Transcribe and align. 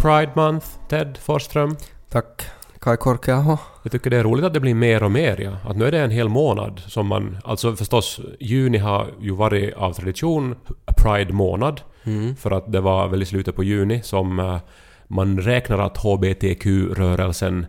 Pride 0.00 0.32
Month, 0.34 0.66
Ted 0.88 1.18
Forsström. 1.18 1.76
Tack. 2.08 2.42
Kai 2.78 2.96
Korkeaho. 2.96 3.56
Jag 3.82 3.92
tycker 3.92 4.10
det 4.10 4.16
är 4.16 4.24
roligt 4.24 4.44
att 4.44 4.54
det 4.54 4.60
blir 4.60 4.74
mer 4.74 5.02
och 5.02 5.10
mer, 5.10 5.40
ja. 5.40 5.70
Att 5.70 5.76
nu 5.76 5.84
är 5.84 5.92
det 5.92 6.00
en 6.00 6.10
hel 6.10 6.28
månad 6.28 6.82
som 6.86 7.06
man... 7.06 7.38
Alltså 7.44 7.76
förstås, 7.76 8.20
juni 8.40 8.78
har 8.78 9.06
ju 9.20 9.30
varit 9.30 9.74
av 9.74 9.92
tradition 9.92 10.56
Pride-månad. 11.02 11.80
Mm. 12.04 12.36
För 12.36 12.50
att 12.50 12.72
det 12.72 12.80
var 12.80 13.08
väl 13.08 13.22
i 13.22 13.26
slutet 13.26 13.56
på 13.56 13.64
juni 13.64 14.02
som 14.02 14.38
eh, 14.38 14.58
man 15.06 15.38
räknar 15.38 15.78
att 15.78 15.96
HBTQ-rörelsen 15.96 17.66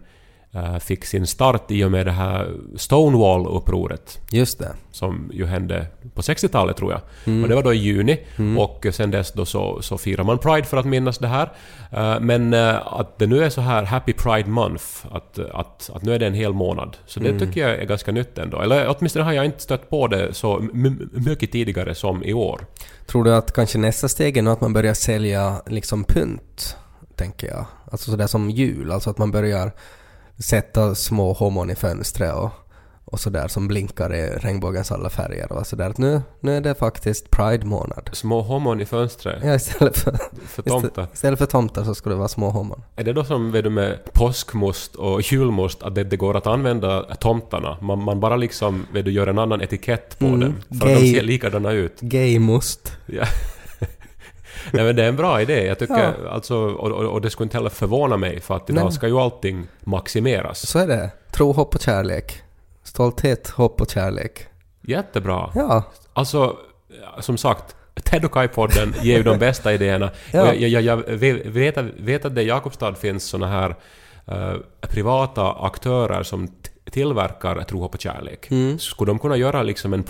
fick 0.79 1.05
sin 1.05 1.27
start 1.27 1.71
i 1.71 1.83
och 1.83 1.91
med 1.91 2.05
det 2.05 2.11
här 2.11 2.51
Stonewall-upproret 2.75 4.19
Just 4.31 4.59
det. 4.59 4.73
som 4.91 5.29
ju 5.33 5.45
hände 5.45 5.87
på 6.15 6.21
60-talet 6.21 6.77
tror 6.77 6.91
jag. 6.91 7.01
Mm. 7.25 7.43
Och 7.43 7.49
det 7.49 7.55
var 7.55 7.63
då 7.63 7.73
i 7.73 7.77
juni 7.77 8.19
Mm. 8.37 8.57
och 8.57 8.85
sen 8.91 9.11
dess 9.11 9.31
då 9.31 9.45
så, 9.45 9.81
så 9.81 9.97
firar 9.97 10.23
man 10.23 10.37
Pride 10.37 10.63
för 10.67 10.77
att 10.77 10.85
minnas 10.85 11.17
det 11.17 11.27
här. 11.27 11.51
Eh, 11.91 12.19
Men 12.19 12.53
eh, 12.53 12.93
att 12.93 13.19
det 13.19 13.27
nu 13.27 13.43
är 13.43 13.49
så 13.49 13.61
här 13.61 13.83
Happy 13.83 14.13
Pride 14.13 14.49
Month, 14.49 14.85
att, 15.11 15.39
att, 15.39 15.89
att 15.93 16.03
nu 16.03 16.13
är 16.15 16.19
det 16.19 16.27
en 16.27 16.33
hel 16.33 16.53
månad. 16.53 16.97
Så 17.05 17.19
det 17.19 17.29
Mm. 17.29 17.39
tycker 17.39 17.61
jag 17.67 17.79
är 17.79 17.85
ganska 17.85 18.11
nytt 18.11 18.37
ändå. 18.37 18.61
Eller 18.61 18.95
åtminstone 18.97 19.25
har 19.25 19.33
jag 19.33 19.45
inte 19.45 19.59
stött 19.61 19.89
på 19.89 20.07
det 20.07 20.33
så 20.33 20.67
mycket 21.11 21.51
tidigare 21.51 21.95
som 21.95 22.23
i 22.23 22.33
år. 22.33 22.61
Tror 23.07 23.23
du 23.23 23.35
att 23.35 23.53
kanske 23.53 23.77
nästa 23.77 24.07
steg 24.07 24.37
är 24.37 24.47
att 24.51 24.61
man 24.61 24.73
börjar 24.73 24.93
sälja 24.93 25.61
liksom 25.67 26.03
pynt? 26.03 26.77
Tänker 27.15 27.47
jag. 27.47 27.65
Alltså 27.91 28.11
sådär 28.11 28.27
som 28.27 28.49
jul. 28.49 28.91
Alltså 28.91 29.09
att 29.09 29.17
man 29.17 29.31
börjar 29.31 29.71
sätta 30.43 30.95
små 30.95 31.33
homon 31.33 31.69
i 31.69 31.75
fönstret 31.75 32.33
och, 32.35 32.49
och 33.05 33.19
sådär 33.19 33.47
som 33.47 33.67
blinkar 33.67 34.15
i 34.15 34.29
regnbågens 34.29 34.91
alla 34.91 35.09
färger 35.09 35.51
och 35.51 35.67
sådär. 35.67 35.89
Att 35.89 35.97
Nu, 35.97 36.21
nu 36.39 36.57
är 36.57 36.61
det 36.61 36.75
faktiskt 36.75 37.31
Pride-månad. 37.31 38.09
Små 38.13 38.41
homon 38.41 38.81
i 38.81 38.85
fönstret 38.85 39.43
Ja, 39.43 39.55
istället 39.55 39.97
för, 39.97 40.17
för 40.47 40.61
tomtar. 40.61 41.07
istället 41.13 41.39
för 41.39 41.45
tomtar 41.45 41.83
så 41.83 41.95
skulle 41.95 42.15
det 42.15 42.19
vara 42.19 42.27
små 42.27 42.49
homon. 42.49 42.81
Är 42.95 43.03
det 43.03 43.13
då 43.13 43.23
som 43.23 43.51
vet 43.51 43.63
du, 43.63 43.69
med 43.69 43.99
påskmust 44.13 44.95
och 44.95 45.21
julmust 45.21 45.83
att 45.83 45.95
det, 45.95 46.03
det 46.03 46.17
går 46.17 46.37
att 46.37 46.47
använda 46.47 47.03
tomtarna? 47.15 47.77
Man, 47.81 48.03
man 48.03 48.19
bara 48.19 48.35
liksom 48.35 48.85
vet 48.93 49.05
du, 49.05 49.11
gör 49.11 49.27
en 49.27 49.39
annan 49.39 49.61
etikett 49.61 50.19
på 50.19 50.25
Mm, 50.25 50.39
dem. 50.39 50.55
För 50.79 50.87
att 50.87 50.95
de 50.95 51.01
gay. 51.01 51.13
ser 51.13 51.21
likadana 51.23 51.71
ut. 51.71 52.01
Gaymust. 52.01 52.91
Ja. 53.05 53.25
Nej 54.73 54.83
men 54.85 54.95
det 54.95 55.03
är 55.03 55.07
en 55.09 55.15
bra 55.15 55.41
idé. 55.41 55.65
Jag 55.65 55.79
tycker 55.79 56.13
Ja. 56.23 56.29
alltså, 56.31 56.55
och, 56.57 56.91
och, 56.91 57.05
och 57.13 57.21
det 57.21 57.29
skulle 57.29 57.45
inte 57.45 57.57
heller 57.57 57.69
förvåna 57.69 58.17
mig 58.17 58.41
för 58.41 58.55
att 58.55 58.69
idag 58.69 58.83
Nej. 58.83 58.91
ska 58.93 59.07
ju 59.07 59.17
allting 59.19 59.67
maximeras. 59.79 60.67
Så 60.67 60.79
är 60.79 60.87
det. 60.87 61.09
Tro, 61.31 61.51
hopp 61.51 61.75
och 61.75 61.81
kärlek. 61.81 62.41
Stolthet, 62.83 63.49
hopp 63.49 63.81
och 63.81 63.89
kärlek. 63.91 64.47
Jättebra. 64.81 65.51
Ja. 65.55 65.83
Alltså, 66.13 66.57
som 67.19 67.37
sagt, 67.37 67.75
Ted 68.03 68.25
och 68.25 68.31
Kai-podden 68.31 68.93
ger 69.01 69.17
ju 69.17 69.23
de 69.23 69.37
bästa 69.39 69.73
idéerna. 69.73 70.09
Ja. 70.31 70.41
Och 70.41 70.55
jag, 70.55 70.69
jag, 70.69 70.81
jag 70.81 70.97
vet, 70.97 71.45
vet, 71.95 72.25
att- 72.25 72.35
det 72.35 72.41
i 72.41 72.47
Jakobstad 72.47 72.93
finns 72.95 73.23
såna 73.23 73.47
här 73.47 73.75
eh, 74.27 74.53
privata 74.81 75.51
aktörer 75.51 76.23
som 76.23 76.47
tillverkar 76.91 77.61
tro, 77.63 77.79
hopp 77.79 77.93
och 77.95 78.01
kärlek. 78.01 78.51
Mm. 78.51 78.79
Skulle 78.79 79.09
de 79.09 79.19
kunna 79.19 79.37
göra 79.37 79.63
liksom 79.63 79.93
en 79.93 80.03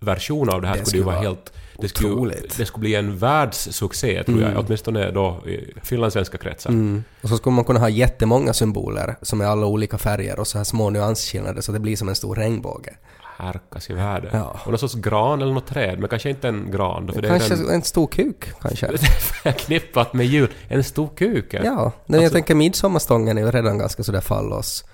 Pride-version 0.00 0.48
av 0.50 0.62
det 0.62 0.68
här 0.68 0.76
Det 0.76 0.84
skulle 0.84 0.98
ju 1.00 1.04
vara 1.06 1.16
helt... 1.20 1.52
Det 1.78 1.88
skulle, 1.88 2.34
det 2.58 2.66
skulle 2.66 2.80
bli 2.80 2.94
en 2.94 3.16
världssuccé 3.18 4.24
tror 4.24 4.40
jag, 4.40 4.50
Mm. 4.50 4.64
åtminstone 4.66 5.10
då 5.10 5.42
i 5.48 5.74
finlandssvenska 5.82 6.38
kretsar. 6.38 6.70
Mm. 6.70 7.04
Och 7.22 7.28
så 7.28 7.36
skulle 7.36 7.54
man 7.54 7.64
kunna 7.64 7.80
ha 7.80 7.88
jättemånga 7.88 8.52
symboler 8.52 9.16
som 9.22 9.40
är 9.40 9.44
alla 9.44 9.66
olika 9.66 9.98
färger 9.98 10.40
och 10.40 10.46
så 10.46 10.58
här 10.58 10.64
små 10.64 10.90
nyansskillnader 10.90 11.60
så 11.62 11.72
det 11.72 11.78
blir 11.78 11.96
som 11.96 12.08
en 12.08 12.14
stor 12.14 12.34
regnbåge. 12.34 12.94
Härkas 13.38 13.90
i 13.90 13.92
världen. 13.92 14.30
Ja. 14.32 14.60
Och 14.64 14.68
någon 14.70 14.78
sorts 14.78 14.94
gran 14.94 15.42
eller 15.42 15.52
något 15.52 15.66
träd, 15.66 15.98
men 15.98 16.08
kanske 16.08 16.30
inte 16.30 16.48
en 16.48 16.70
gran 16.70 17.06
då, 17.06 17.12
för 17.12 17.22
Kanske 17.22 17.54
den 17.56 17.70
en 17.70 17.82
stor 17.82 18.06
kuk, 18.06 18.44
kanske. 18.62 18.98
förknippat 19.42 20.12
med 20.14 20.26
jul. 20.26 20.48
En 20.68 20.84
stor 20.84 21.08
kuk. 21.16 21.54
Ja, 21.54 21.60
men 22.06 22.14
jag 22.14 22.24
Alltså- 22.24 22.34
tänker 22.34 22.54
midsommarstången 22.54 23.38
är 23.38 23.42
ju 23.42 23.50
redan 23.50 23.78
ganska 23.78 24.02
sådär 24.02 24.20
fallos. 24.20 24.84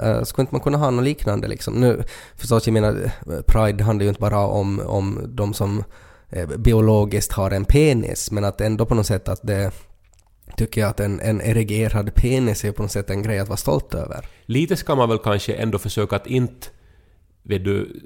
Uh, 0.00 0.22
skulle 0.22 0.42
inte 0.42 0.54
man 0.54 0.60
kunna 0.60 0.78
ha 0.78 0.90
något 0.90 1.04
liknande 1.04 1.48
liksom? 1.48 1.74
Nu 1.74 2.02
förstås, 2.36 2.66
jag 2.66 2.72
menar, 2.72 3.10
eh, 3.30 3.40
Pride 3.46 3.84
handlar 3.84 4.02
ju 4.02 4.08
inte 4.08 4.20
bara 4.20 4.38
om, 4.38 4.80
om 4.86 5.20
de 5.28 5.54
som 5.54 5.84
eh, 6.30 6.48
biologiskt 6.48 7.32
har 7.32 7.50
en 7.50 7.64
penis, 7.64 8.30
men 8.30 8.44
att 8.44 8.60
ändå 8.60 8.86
på 8.86 8.94
något 8.94 9.06
sätt 9.06 9.28
att 9.28 9.40
det 9.42 9.72
tycker 10.56 10.80
jag 10.80 10.90
att 10.90 11.00
en, 11.00 11.20
en 11.20 11.40
erigerad 11.40 12.14
penis 12.14 12.64
är 12.64 12.72
på 12.72 12.82
något 12.82 12.92
sätt 12.92 13.10
en 13.10 13.22
grej 13.22 13.38
att 13.38 13.48
vara 13.48 13.56
stolt 13.56 13.94
över. 13.94 14.28
Lite 14.46 14.76
ska 14.76 14.94
man 14.94 15.08
väl 15.08 15.18
kanske 15.18 15.52
ändå 15.52 15.78
försöka 15.78 16.16
att 16.16 16.26
inte 16.26 16.66
vet 17.42 17.64
du, 17.64 18.00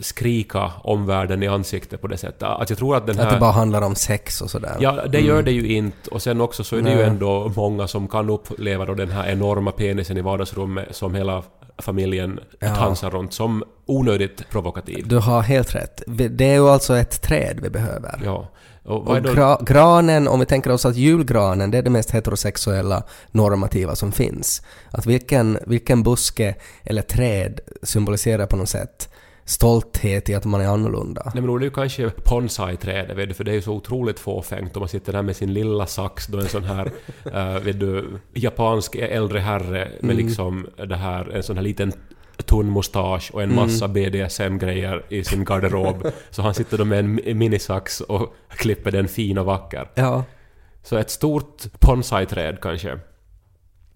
skrika 0.00 0.72
omvärlden 0.84 1.42
i 1.42 1.46
ansiktet 1.48 2.00
på 2.00 2.06
det 2.06 2.16
sättet. 2.16 2.42
Att 2.42 2.70
jag 2.70 2.78
tror 2.78 2.96
att 2.96 3.06
den 3.06 3.20
Att 3.20 3.26
det 3.26 3.32
här... 3.32 3.40
bara 3.40 3.52
handlar 3.52 3.82
om 3.82 3.94
sex 3.94 4.40
och 4.40 4.50
sådär. 4.50 4.76
Ja, 4.80 5.06
det 5.08 5.20
gör 5.20 5.42
det 5.42 5.52
ju 5.52 5.72
inte. 5.76 6.10
Och 6.10 6.22
sen 6.22 6.40
också 6.40 6.64
så 6.64 6.76
är 6.76 6.82
det 6.82 6.92
ju 6.92 7.02
ändå 7.02 7.52
många 7.56 7.88
som 7.88 8.08
kan 8.08 8.30
uppleva 8.30 8.84
då 8.84 8.94
den 8.94 9.10
här 9.10 9.28
enorma 9.28 9.72
penisen 9.72 10.16
i 10.16 10.20
vardagsrummet 10.20 10.96
som 10.96 11.14
hela 11.14 11.42
familjen 11.78 12.40
Ja. 12.58 12.74
tansar 12.74 13.10
runt 13.10 13.32
som 13.32 13.64
onödigt 13.86 14.48
provokativ. 14.50 15.08
Du 15.08 15.18
har 15.18 15.42
helt 15.42 15.74
rätt. 15.74 16.02
Det 16.06 16.44
är 16.44 16.54
ju 16.54 16.68
alltså 16.68 16.96
ett 16.96 17.22
träd 17.22 17.58
vi 17.62 17.70
behöver. 17.70 18.20
Ja. 18.24 18.48
Och 18.84 19.08
Och 19.08 19.16
gra- 19.16 19.64
granen, 19.64 20.28
om 20.28 20.40
vi 20.40 20.46
tänker 20.46 20.70
oss 20.72 20.86
att 20.86 20.96
julgranen, 20.96 21.70
det 21.70 21.78
är 21.78 21.82
det 21.82 21.90
mest 21.90 22.10
heterosexuella 22.10 23.02
normativa 23.30 23.94
som 23.94 24.12
finns. 24.12 24.62
Att 24.90 25.06
vilken, 25.06 25.58
vilken 25.66 26.02
buske 26.02 26.54
eller 26.84 27.02
träd 27.02 27.60
symboliserar 27.82 28.46
på 28.46 28.56
något 28.56 28.68
sätt 28.68 29.08
stolthet 29.44 30.28
i 30.28 30.34
att 30.34 30.44
man 30.44 30.60
är 30.60 30.66
annorlunda. 30.68 31.22
Nej 31.24 31.34
men 31.34 31.46
då 31.46 31.54
är 31.54 31.58
det 31.58 31.64
ju 31.64 31.70
kanske 31.70 32.10
bonsai-trädet, 32.30 33.16
vet 33.16 33.28
du, 33.28 33.34
för 33.34 33.44
det 33.44 33.50
är 33.50 33.54
ju 33.54 33.62
så 33.62 33.72
otroligt 33.72 34.20
fåfängt 34.20 34.76
om 34.76 34.80
man 34.80 34.88
sitter 34.88 35.12
där 35.12 35.22
med 35.22 35.36
sin 35.36 35.54
lilla 35.54 35.86
sax 35.86 36.26
då 36.26 36.38
en 36.38 36.48
sån 36.48 36.64
här, 36.64 36.86
uh, 37.26 37.58
vet 37.64 37.80
du, 37.80 38.18
japansk 38.34 38.94
äldre 38.96 39.38
herre 39.38 39.88
med 40.00 40.10
Mm. 40.14 40.16
liksom 40.26 40.66
det 40.88 40.96
här, 40.96 41.30
en 41.36 41.42
sån 41.42 41.56
här 41.56 41.62
liten 41.64 41.92
tunn 42.42 42.72
mustasch 42.72 43.30
och 43.34 43.42
en 43.42 43.50
Mm. 43.52 43.64
massa 43.64 43.88
BDSM-grejer 43.88 45.04
i 45.08 45.24
sin 45.24 45.44
garderob. 45.44 46.06
så 46.30 46.42
han 46.42 46.54
sitter 46.54 46.78
då 46.78 46.84
med 46.84 46.98
en 46.98 47.18
mi- 47.20 47.34
minisax 47.34 48.00
och 48.00 48.34
klipper 48.48 48.90
den 48.90 49.08
fin 49.08 49.38
och 49.38 49.46
vacker. 49.46 49.90
Ja. 49.94 50.24
Så 50.82 50.96
ett 50.96 51.10
stort 51.10 51.62
bonsai-träd 51.80 52.58
kanske, 52.60 52.98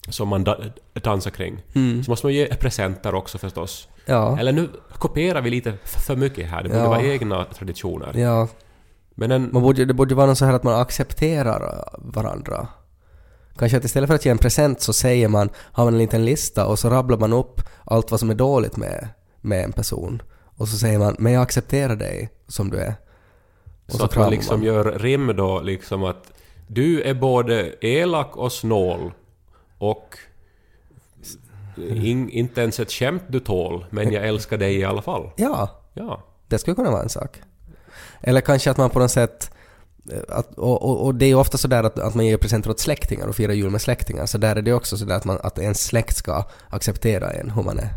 som 0.08 0.28
man 0.28 0.44
da- 0.44 0.58
dansar 0.92 1.30
kring. 1.30 1.62
Mm. 1.74 2.04
Så 2.04 2.10
måste 2.10 2.26
man 2.26 2.34
ge 2.34 2.46
presenter 2.54 3.14
också 3.14 3.38
förstås. 3.38 3.88
Ja. 4.06 4.38
Eller 4.38 4.52
nu 4.52 4.68
kopierar 4.92 5.40
vi 5.42 5.50
lite 5.50 5.74
för 5.84 6.16
mycket 6.16 6.50
här, 6.50 6.62
det 6.62 6.68
borde 6.68 6.80
Ja. 6.80 6.88
vara 6.88 7.02
egna 7.02 7.44
traditioner. 7.44 8.12
Ja. 8.18 8.48
Men 9.14 9.30
en... 9.30 9.50
Man 9.52 9.62
borde, 9.62 9.84
det 9.84 9.94
borde 9.94 10.14
vara 10.14 10.26
något 10.26 10.38
så 10.38 10.44
här 10.44 10.52
att 10.52 10.62
man 10.62 10.80
accepterar 10.80 11.88
varandra. 11.98 12.68
Kanske 13.58 13.78
att 13.78 13.84
istället 13.84 14.08
för 14.08 14.14
att 14.14 14.24
ge 14.24 14.30
en 14.30 14.38
present 14.38 14.80
så 14.80 14.92
säger 14.92 15.28
man, 15.28 15.48
har 15.56 15.84
man 15.84 15.92
en 15.94 15.98
liten 15.98 16.24
lista 16.24 16.66
och 16.66 16.78
så 16.78 16.90
rabblar 16.90 17.18
man 17.18 17.32
upp 17.32 17.60
allt 17.84 18.10
vad 18.10 18.20
som 18.20 18.30
är 18.30 18.34
dåligt 18.34 18.76
med, 18.76 19.08
med 19.40 19.64
en 19.64 19.72
person. 19.72 20.22
Och 20.56 20.68
så 20.68 20.76
säger 20.78 20.98
man, 20.98 21.16
men 21.18 21.32
jag 21.32 21.42
accepterar 21.42 21.96
dig 21.96 22.30
som 22.48 22.70
du 22.70 22.78
är. 22.78 22.94
Och 23.86 23.92
Så, 23.92 23.98
så 23.98 24.04
att 24.04 24.16
man 24.16 24.30
liksom 24.30 24.58
man. 24.58 24.66
gör 24.66 24.84
rim 24.98 25.32
då 25.36 25.60
liksom 25.60 26.04
att 26.04 26.32
du 26.66 27.02
är 27.02 27.14
både 27.14 27.74
elak 27.80 28.36
och 28.36 28.52
snål 28.52 29.12
och 29.78 30.16
in, 31.76 32.30
inte 32.30 32.60
ens 32.60 32.80
ett 32.80 32.92
skämt 32.92 33.22
du 33.28 33.40
tål, 33.40 33.86
men 33.90 34.12
jag 34.12 34.26
älskar 34.28 34.58
dig 34.58 34.76
i 34.76 34.84
alla 34.84 35.02
fall. 35.02 35.30
Ja, 35.36 35.82
Ja. 35.94 36.22
det 36.48 36.58
skulle 36.58 36.74
kunna 36.74 36.90
vara 36.90 37.02
en 37.02 37.08
sak. 37.08 37.42
Eller 38.20 38.40
kanske 38.40 38.70
att 38.70 38.76
man 38.76 38.90
på 38.90 38.98
något 38.98 39.10
sätt 39.10 39.50
att, 40.28 40.54
och, 40.58 40.82
och, 40.82 41.04
och 41.06 41.14
det 41.14 41.24
är 41.24 41.28
ju 41.28 41.34
ofta 41.34 41.58
sådär 41.58 41.84
att, 41.84 41.98
att 41.98 42.14
man 42.14 42.26
ger 42.26 42.36
presenter 42.36 42.70
åt 42.70 42.80
släktingar 42.80 43.26
och 43.26 43.36
firar 43.36 43.52
jul 43.52 43.70
med 43.70 43.80
släktingar. 43.80 44.26
Så 44.26 44.38
där 44.38 44.56
är 44.56 44.62
det 44.62 44.72
också 44.72 44.96
sådär 44.96 45.16
att, 45.16 45.24
man, 45.24 45.38
att 45.42 45.58
ens 45.58 45.84
släkt 45.84 46.16
ska 46.16 46.44
acceptera 46.70 47.30
en 47.30 47.50
hur 47.50 47.62
man 47.62 47.78
är. 47.78 47.88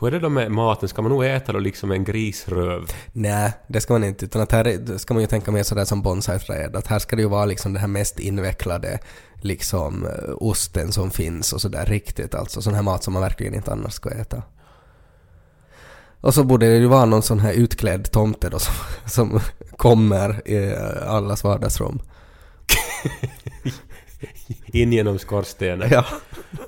Hur 0.00 0.08
är 0.08 0.12
det 0.12 0.18
då 0.18 0.28
med 0.28 0.50
maten? 0.50 0.88
Ska 0.88 1.02
man 1.02 1.10
nog 1.12 1.24
äta 1.24 1.52
då 1.52 1.58
liksom 1.58 1.90
en 1.92 2.04
grisröv? 2.04 2.82
Nej, 3.12 3.52
det 3.66 3.80
ska 3.80 3.92
man 3.94 4.04
inte. 4.04 4.24
Utan 4.24 4.42
att 4.42 4.52
här 4.52 4.66
är- 4.66 4.98
ska 4.98 5.14
man 5.14 5.20
ju 5.20 5.26
tänka 5.26 5.50
mer 5.50 5.62
sådär 5.62 5.84
som 5.84 6.02
bonsai-träd. 6.02 6.76
Att 6.76 6.86
här 6.86 6.98
ska 6.98 7.16
det 7.16 7.22
ju 7.22 7.28
vara 7.28 7.44
liksom 7.44 7.72
det 7.72 7.78
här 7.80 7.86
mest 7.88 8.18
invecklade 8.18 8.98
liksom 9.40 10.06
eh, 10.06 10.34
osten 10.36 10.92
som 10.92 11.10
finns 11.10 11.52
och 11.52 11.60
sådär 11.60 11.86
riktigt 11.86 12.34
alltså. 12.34 12.62
Sån 12.62 12.74
här 12.74 12.82
mat 12.82 13.04
som 13.04 13.12
man 13.12 13.22
verkligen 13.22 13.54
inte 13.54 13.72
annars 13.72 13.92
ska 13.92 14.10
äta. 14.10 14.42
Och 16.22 16.34
så 16.34 16.44
borde 16.44 16.66
det 16.68 16.76
ju 16.76 16.86
vara 16.86 17.04
någon 17.04 17.22
sån 17.22 17.40
här 17.40 17.52
utklädd 17.52 18.10
tomte 18.12 18.48
då 18.48 18.58
som, 18.58 18.74
som 19.06 19.40
kommer 19.76 20.48
i 20.48 20.74
allas 21.06 21.44
vardagsrum. 21.44 22.02
In 24.66 24.92
genom 24.92 25.18
skorstenen. 25.18 25.88
Ja, 25.90 26.04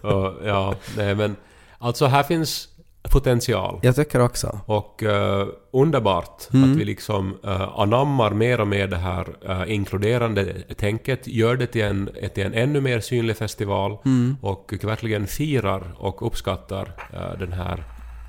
Och, 0.03 0.47
ja, 0.49 0.75
nej 0.97 1.15
men... 1.15 1.37
Alltså 1.79 2.07
här 2.07 2.23
finns 2.23 2.69
potential. 3.11 3.79
jag 3.83 3.97
tycker 3.97 4.21
också. 4.21 4.61
Och 4.67 5.03
eh, 5.03 5.47
underbart 5.73 6.49
Mm. 6.55 6.73
att 6.73 6.79
vi 6.79 6.85
liksom 6.85 7.39
uh, 7.45 7.79
anammar 7.79 8.31
mer 8.31 8.61
och 8.61 8.69
mer 8.69 8.87
det 8.89 8.97
här 8.97 9.29
eh, 9.49 9.73
inkluderande 9.75 10.55
tänket, 10.77 11.27
gör 11.27 11.57
det 11.57 11.67
till 11.67 11.83
en, 11.85 12.11
till 12.35 12.47
en 12.47 12.55
ännu 12.55 12.81
mer 12.81 13.01
synlig 13.01 13.37
festival 13.37 13.99
Mm. 14.05 14.37
och 14.43 14.75
verkligen 14.83 15.27
firar 15.27 15.95
och 15.99 16.27
uppskattar 16.27 16.93
den 17.39 17.53
här 17.53 17.85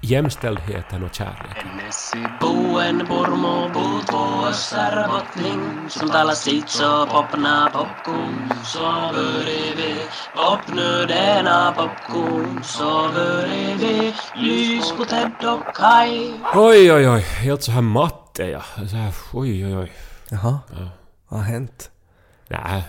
jämställdheten 0.05 1.03
och 1.03 1.13
kärleken. 1.13 1.67
Oj, 16.55 16.93
oj, 16.93 17.09
oj. 17.09 17.21
Helt 17.21 17.63
så 17.63 17.71
här 17.71 17.81
matt 17.81 18.39
är 18.39 18.47
jag. 18.49 18.63
Så 18.89 18.95
här, 18.95 19.13
oj, 19.33 19.65
oj, 19.65 19.77
oj. 19.77 19.91
Jaha. 20.29 20.59
Vad 21.29 21.39
har 21.39 21.47
hänt? 21.47 21.91
Nej, 22.47 22.83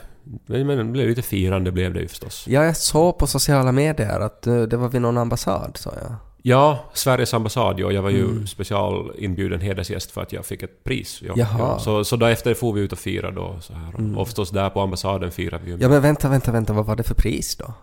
men 0.47 0.67
men 0.67 0.79
det 0.79 0.85
blev 0.85 1.09
lite 1.09 1.23
firande 1.23 1.73
blev 1.73 1.95
det 1.95 2.01
ju 2.01 2.09
förstås. 2.09 2.45
Ja, 2.49 2.65
jag 2.65 2.77
såg 2.77 3.19
på 3.19 3.27
sociala 3.27 3.73
medier 3.73 4.21
att 4.21 4.47
eh, 4.47 4.62
det 4.62 4.77
var 4.77 4.89
vid 4.89 5.03
någon 5.03 5.19
ambassad, 5.19 5.77
sa 5.77 5.93
jag. 6.03 6.15
Ja, 6.49 6.79
Sveriges 6.93 7.35
ambassad, 7.35 7.81
ja, 7.81 7.93
jag 7.93 8.03
var 8.03 8.11
ju 8.11 8.47
specialinbjuden 8.47 9.61
hedersgäst 9.61 10.11
för 10.11 10.23
att 10.23 10.33
jag 10.33 10.47
fick 10.47 10.63
ett 10.63 10.85
pris. 10.85 11.23
Ja. 11.27 11.33
Ja, 11.37 11.79
så, 11.79 12.05
så 12.05 12.17
därefter 12.17 12.55
får 12.55 12.73
vi 12.73 12.81
ut 12.81 12.93
och 12.93 12.99
fira 12.99 13.31
då. 13.31 13.57
Så 13.61 13.73
här. 13.73 14.19
Och 14.19 14.27
förstås 14.27 14.51
där 14.51 14.71
på 14.71 14.81
ambassaden 14.81 15.31
firar 15.31 15.61
vi 15.65 15.71
ju. 15.71 15.77
Ja, 15.81 15.89
men 15.89 16.03
vänta, 16.03 16.29
vänta, 16.29 16.53
vänta, 16.53 16.73
vad 16.73 16.87
var 16.87 16.97
det 16.97 17.03
för 17.03 17.15
pris 17.15 17.57
då? 17.57 17.75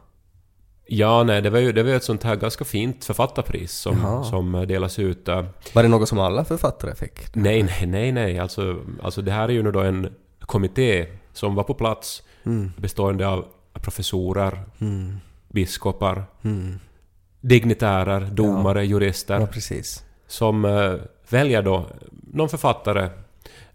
Ja, 0.87 1.23
nej, 1.23 1.41
det 1.41 1.49
var 1.49 1.59
ju 1.59 1.71
det 1.71 1.83
var 1.83 1.91
ett 1.91 2.03
sånt 2.03 2.23
här 2.23 2.35
ganska 2.35 2.65
fint 2.65 3.05
författarpris 3.05 3.71
som, 3.71 3.97
Jaha. 4.01 4.23
som 4.23 4.55
eh, 4.55 4.61
delas 4.61 4.99
ut. 4.99 5.27
eh, 5.27 5.45
Var 5.73 5.83
det 5.83 5.89
något 5.89 6.09
som 6.09 6.19
alla 6.19 6.45
författare 6.45 6.95
fick? 6.95 7.35
Nej, 7.35 7.63
nej, 7.63 7.85
nej, 7.85 8.11
nej. 8.11 8.39
Alltså, 8.39 8.79
alltså 9.03 9.21
det 9.21 9.31
här 9.31 9.43
är 9.49 9.53
ju 9.53 9.63
nu 9.63 9.71
då 9.71 9.79
en 9.79 10.13
kommitté 10.39 11.05
som 11.33 11.55
var 11.55 11.63
på 11.63 11.73
plats 11.73 12.23
bestående 12.77 13.27
av 13.27 13.45
professorer, 13.73 14.63
biskopar, 15.51 16.25
dignitärer, 17.47 18.21
domare, 18.31 18.85
jurister 18.85 19.39
Ja, 19.39 19.45
precis. 19.47 20.03
som 20.27 20.65
eh, 20.65 20.93
väljer 21.29 21.61
då 21.61 21.85
någon 22.33 22.49
författare 22.49 23.03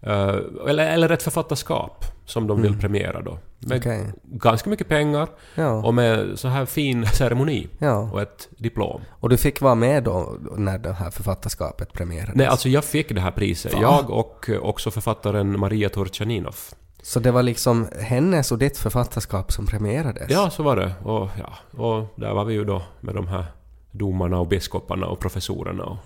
eh, 0.01 0.35
eller, 0.67 0.91
eller 0.93 1.09
ett 1.09 1.23
författarskap 1.23 2.05
som 2.25 2.47
de 2.47 2.61
vill 2.61 2.79
premiera 2.79 3.21
då. 3.21 3.37
Med 3.59 3.77
Okej. 3.77 4.05
ganska 4.23 4.69
mycket 4.69 4.87
pengar 4.87 5.27
Ja. 5.55 5.71
och 5.71 5.93
med 5.93 6.39
så 6.39 6.47
här 6.47 6.65
fin 6.65 7.05
ceremoni 7.05 7.67
Ja. 7.79 8.09
och 8.13 8.21
ett 8.21 8.49
diplom. 8.57 9.01
Och 9.09 9.29
du 9.29 9.37
fick 9.37 9.61
vara 9.61 9.75
med 9.75 10.03
då 10.03 10.37
när 10.57 10.77
det 10.77 10.93
här 10.93 11.11
författarskapet 11.11 11.93
premierades? 11.93 12.35
Nej, 12.35 12.47
alltså 12.47 12.69
jag 12.69 12.83
fick 12.83 13.09
det 13.15 13.21
här 13.21 13.31
priset. 13.31 13.73
Va? 13.73 13.79
Jag 13.81 14.09
och 14.09 14.49
också 14.61 14.91
författaren 14.91 15.59
Maria 15.59 15.89
Turchaninov. 15.89 16.55
Så 17.01 17.19
det 17.19 17.31
var 17.31 17.43
liksom 17.43 17.87
hennes 17.99 18.51
och 18.51 18.57
ditt 18.57 18.77
författarskap 18.77 19.51
som 19.51 19.65
premierades? 19.67 20.29
Ja, 20.31 20.49
så 20.49 20.63
var 20.63 20.75
det. 20.75 20.93
Och, 21.03 21.29
ja, 21.39 21.79
och 21.83 22.05
där 22.15 22.33
var 22.33 22.45
vi 22.45 22.53
ju 22.53 22.65
då 22.65 22.81
med 22.99 23.15
de 23.15 23.27
här 23.27 23.45
domarna 23.91 24.39
och 24.39 24.47
biskoparna 24.47 25.07
och 25.07 25.19
professorerna 25.19 25.83
och 25.83 25.97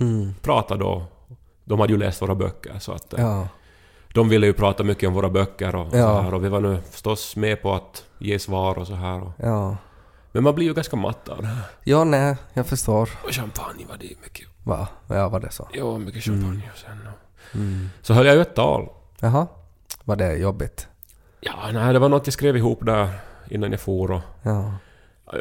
pratade 0.42 0.80
då. 0.84 1.04
De 1.66 1.80
hade 1.80 1.94
ju 1.94 2.00
läst 2.00 2.22
våra 2.22 2.36
böcker 2.36 2.80
så 2.80 2.92
att 2.92 3.14
eh, 3.14 3.22
Ja. 3.22 3.48
de 4.14 4.30
ville 4.30 4.48
ju 4.48 4.54
prata 4.54 4.84
mycket 4.84 5.08
om 5.08 5.14
våra 5.14 5.30
böcker 5.30 5.76
och 5.76 5.88
Ja. 5.88 5.92
så 6.18 6.22
här 6.22 6.34
och 6.34 6.44
vi 6.44 6.50
var 6.50 6.60
nu 6.62 6.78
förstås 6.92 7.36
med 7.36 7.62
på 7.62 7.74
att 7.74 8.04
ge 8.18 8.40
svar 8.40 8.78
och 8.78 8.88
så 8.88 8.94
här. 8.94 9.22
Och, 9.24 9.32
Ja. 9.38 9.78
men 10.32 10.44
man 10.44 10.56
blir 10.56 10.66
ju 10.66 10.74
ganska 10.74 10.96
matt 10.96 11.30
av 11.30 11.42
det 11.42 11.48
här. 11.48 11.64
Ja, 11.84 12.04
nej, 12.04 12.36
jag 12.54 12.68
förstår. 12.68 13.10
Och 13.24 13.32
champagne 13.32 13.86
var 13.90 13.98
det 13.98 14.14
mycket. 14.24 14.48
Va? 14.64 14.88
Ja, 15.08 15.30
var 15.30 15.40
det 15.40 15.52
så? 15.52 15.68
Ja, 15.74 15.98
mycket 15.98 16.24
champagne 16.24 16.70
och 16.74 16.78
sen. 16.80 17.08
Och, 17.08 17.20
Så 18.06 18.14
höll 18.14 18.26
jag 18.26 18.36
ju 18.36 18.42
ett 18.42 18.56
tal. 18.56 18.90
Jaha. 19.20 19.48
Var 20.04 20.16
det 20.16 20.36
jobbigt? 20.38 20.88
Ja, 21.40 21.54
nej, 21.74 21.94
det 21.94 22.00
var 22.00 22.10
något 22.10 22.28
jag 22.28 22.34
skrev 22.34 22.58
ihop 22.58 22.86
där 22.86 23.10
innan 23.50 23.72
jag 23.72 23.80
for 23.80 24.12
och 24.12 24.22
Ja. 24.42 24.74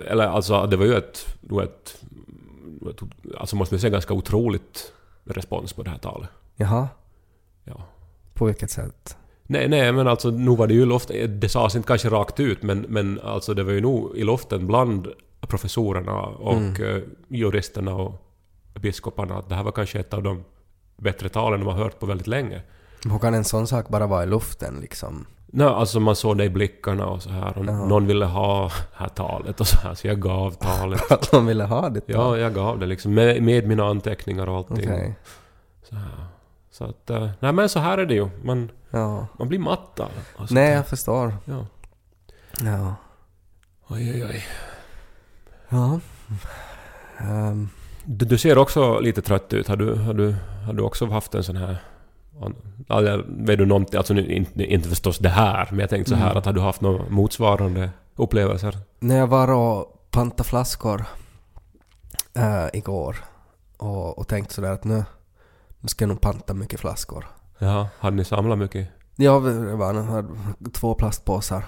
Eller 0.07 0.27
alltså 0.27 0.67
det 0.67 0.77
var 0.77 0.85
ju 0.85 0.95
ett, 0.97 1.27
ett 1.63 1.97
alltså 3.39 3.57
måste 3.57 3.75
man 3.75 3.81
säga 3.81 3.91
ganska 3.91 4.15
otroligt 4.15 4.93
respons 5.25 5.73
på 5.73 5.83
det 5.83 5.91
här 5.91 5.99
talet. 5.99 6.29
Jaha. 6.57 6.89
Ja. 7.65 7.85
På 8.35 8.45
vilket 8.45 8.71
sätt? 8.71 9.17
Nej, 9.43 9.69
nej, 9.69 9.93
men 9.93 10.09
alltså 10.09 10.31
nu 10.31 10.57
var 10.57 10.67
det 10.67 10.75
ju 10.75 10.83
i 10.83 10.87
loften, 10.87 11.41
det 11.41 11.49
sades 11.49 11.77
inte 11.77 11.89
kanske 11.89 12.09
rakt 12.09 12.41
ut, 12.41 12.63
men, 12.63 12.81
men 12.89 13.21
alltså 13.21 13.55
det 13.55 13.63
var 13.63 13.73
ju 13.73 13.81
nog 13.81 14.17
i 14.17 14.25
loften 14.25 14.67
bland 14.67 15.09
professorerna 15.41 16.21
och 16.23 16.81
eh, 16.81 17.03
juristerna 17.29 17.95
och 17.95 18.23
biskoparna 18.81 19.39
att 19.39 19.49
det 19.49 19.55
här 19.55 19.63
var 19.63 19.73
kanske 19.73 20.01
ett 20.01 20.15
av 20.15 20.23
de 20.23 20.45
bättre 20.97 21.29
talen 21.29 21.61
de 21.61 21.67
har 21.67 21.77
hört 21.77 21.99
på 21.99 22.07
väldigt 22.07 22.27
länge. 22.27 22.63
Hur 23.05 23.19
kan 23.19 23.35
en 23.35 23.45
sån 23.45 23.67
sak 23.67 23.89
bara 23.89 24.07
vara 24.07 24.23
i 24.23 24.27
luften 24.27 24.79
liksom? 24.81 25.27
Nej, 25.55 25.67
alltså 25.67 26.01
man 26.01 26.17
såg 26.17 26.39
det 26.39 26.45
i 26.45 26.51
blickarna 26.51 27.07
och 27.07 27.23
så 27.23 27.31
här 27.31 27.59
och 27.59 27.65
någon 27.65 28.07
ville 28.07 28.25
ha 28.25 28.65
det 28.65 28.73
här 28.97 29.09
talet 29.09 29.61
och 29.61 29.67
så 29.67 29.77
här, 29.79 29.95
så 29.95 30.07
jag 30.07 30.21
gav 30.21 30.51
talet. 30.51 31.03
Att 31.13 31.31
de 31.31 31.47
ville 31.47 31.65
ha 31.65 31.89
det? 31.89 32.01
Ja, 32.07 32.37
jag 32.39 32.55
gav 32.55 32.79
det 32.79 32.87
liksom 32.87 33.15
med, 33.15 33.43
med 33.43 33.67
mina 33.69 33.85
anteckningar 33.85 34.49
och 34.49 34.57
allting. 34.57 34.91
Okej. 34.93 35.15
Så, 35.89 35.95
här. 35.97 36.09
så 36.71 36.85
att... 36.85 37.11
eh, 37.11 37.29
Nej 37.41 37.53
men 37.53 37.69
så 37.69 37.79
här 37.79 37.99
är 37.99 38.07
det 38.07 38.15
ju. 38.15 38.29
Man, 38.45 38.71
Ja. 38.91 39.27
man 39.39 39.49
blir 39.49 39.59
matt 39.59 40.01
av 40.01 40.09
det. 40.15 40.21
och 40.33 40.39
sånt 40.39 40.51
Nej, 40.51 40.73
jag 40.73 40.87
förstår. 40.87 41.37
Ja. 41.45 41.67
Ja. 42.65 42.95
Oj, 43.89 44.13
oj, 44.15 44.25
oj. 44.31 44.45
Ja. 45.69 46.01
Ehm, 47.19 47.69
Du, 48.05 48.25
du 48.27 48.39
ser 48.39 48.59
också 48.59 48.99
lite 49.01 49.23
trött 49.23 49.53
ut. 49.53 49.69
Har 49.69 49.77
du, 49.77 49.95
har 49.95 50.15
du, 50.15 50.35
har 50.67 50.73
du 50.73 50.83
också 50.83 51.07
haft 51.07 51.35
en 51.35 51.45
sån 51.45 51.57
här... 51.57 51.77
Eller 52.89 53.25
vet 53.47 53.59
du 53.59 53.67
någonting, 53.67 53.99
alltså 53.99 54.15
nu- 54.15 54.33
inte, 54.33 54.65
inte 54.65 54.89
förstås 54.89 55.19
det 55.19 55.29
här, 55.29 55.69
men 55.71 55.79
jag 55.79 55.91
tänkte 55.91 56.11
så 56.11 56.17
här 56.17 56.35
att 56.35 56.45
har 56.47 56.53
du 56.53 56.61
haft 56.61 56.81
några 56.81 57.09
motsvarande 57.09 57.91
upplevelser? 58.17 58.79
när 59.01 59.17
jag 59.17 59.27
var 59.27 59.51
och 59.53 60.11
pantade 60.11 60.49
flaskor 60.49 61.05
äh, 62.35 62.67
igår 62.73 63.17
och, 63.77 64.19
och 64.19 64.29
tänkte 64.29 64.55
sådär 64.55 64.73
att 64.73 64.85
nu, 64.85 65.05
nu 65.81 65.89
ska 65.89 66.03
jag 66.03 66.09
nog 66.09 66.21
panta 66.21 66.55
mycket 66.55 66.81
flaskor. 66.81 67.27
Ja, 67.59 67.89
hade 67.99 68.17
ni 68.17 68.25
samlat 68.25 68.59
mycket? 68.59 68.89
Ja, 69.17 69.39
det 69.41 69.77
var 69.77 69.93
nog 69.93 70.27
två 70.75 70.95
plastpåsar. 70.95 71.65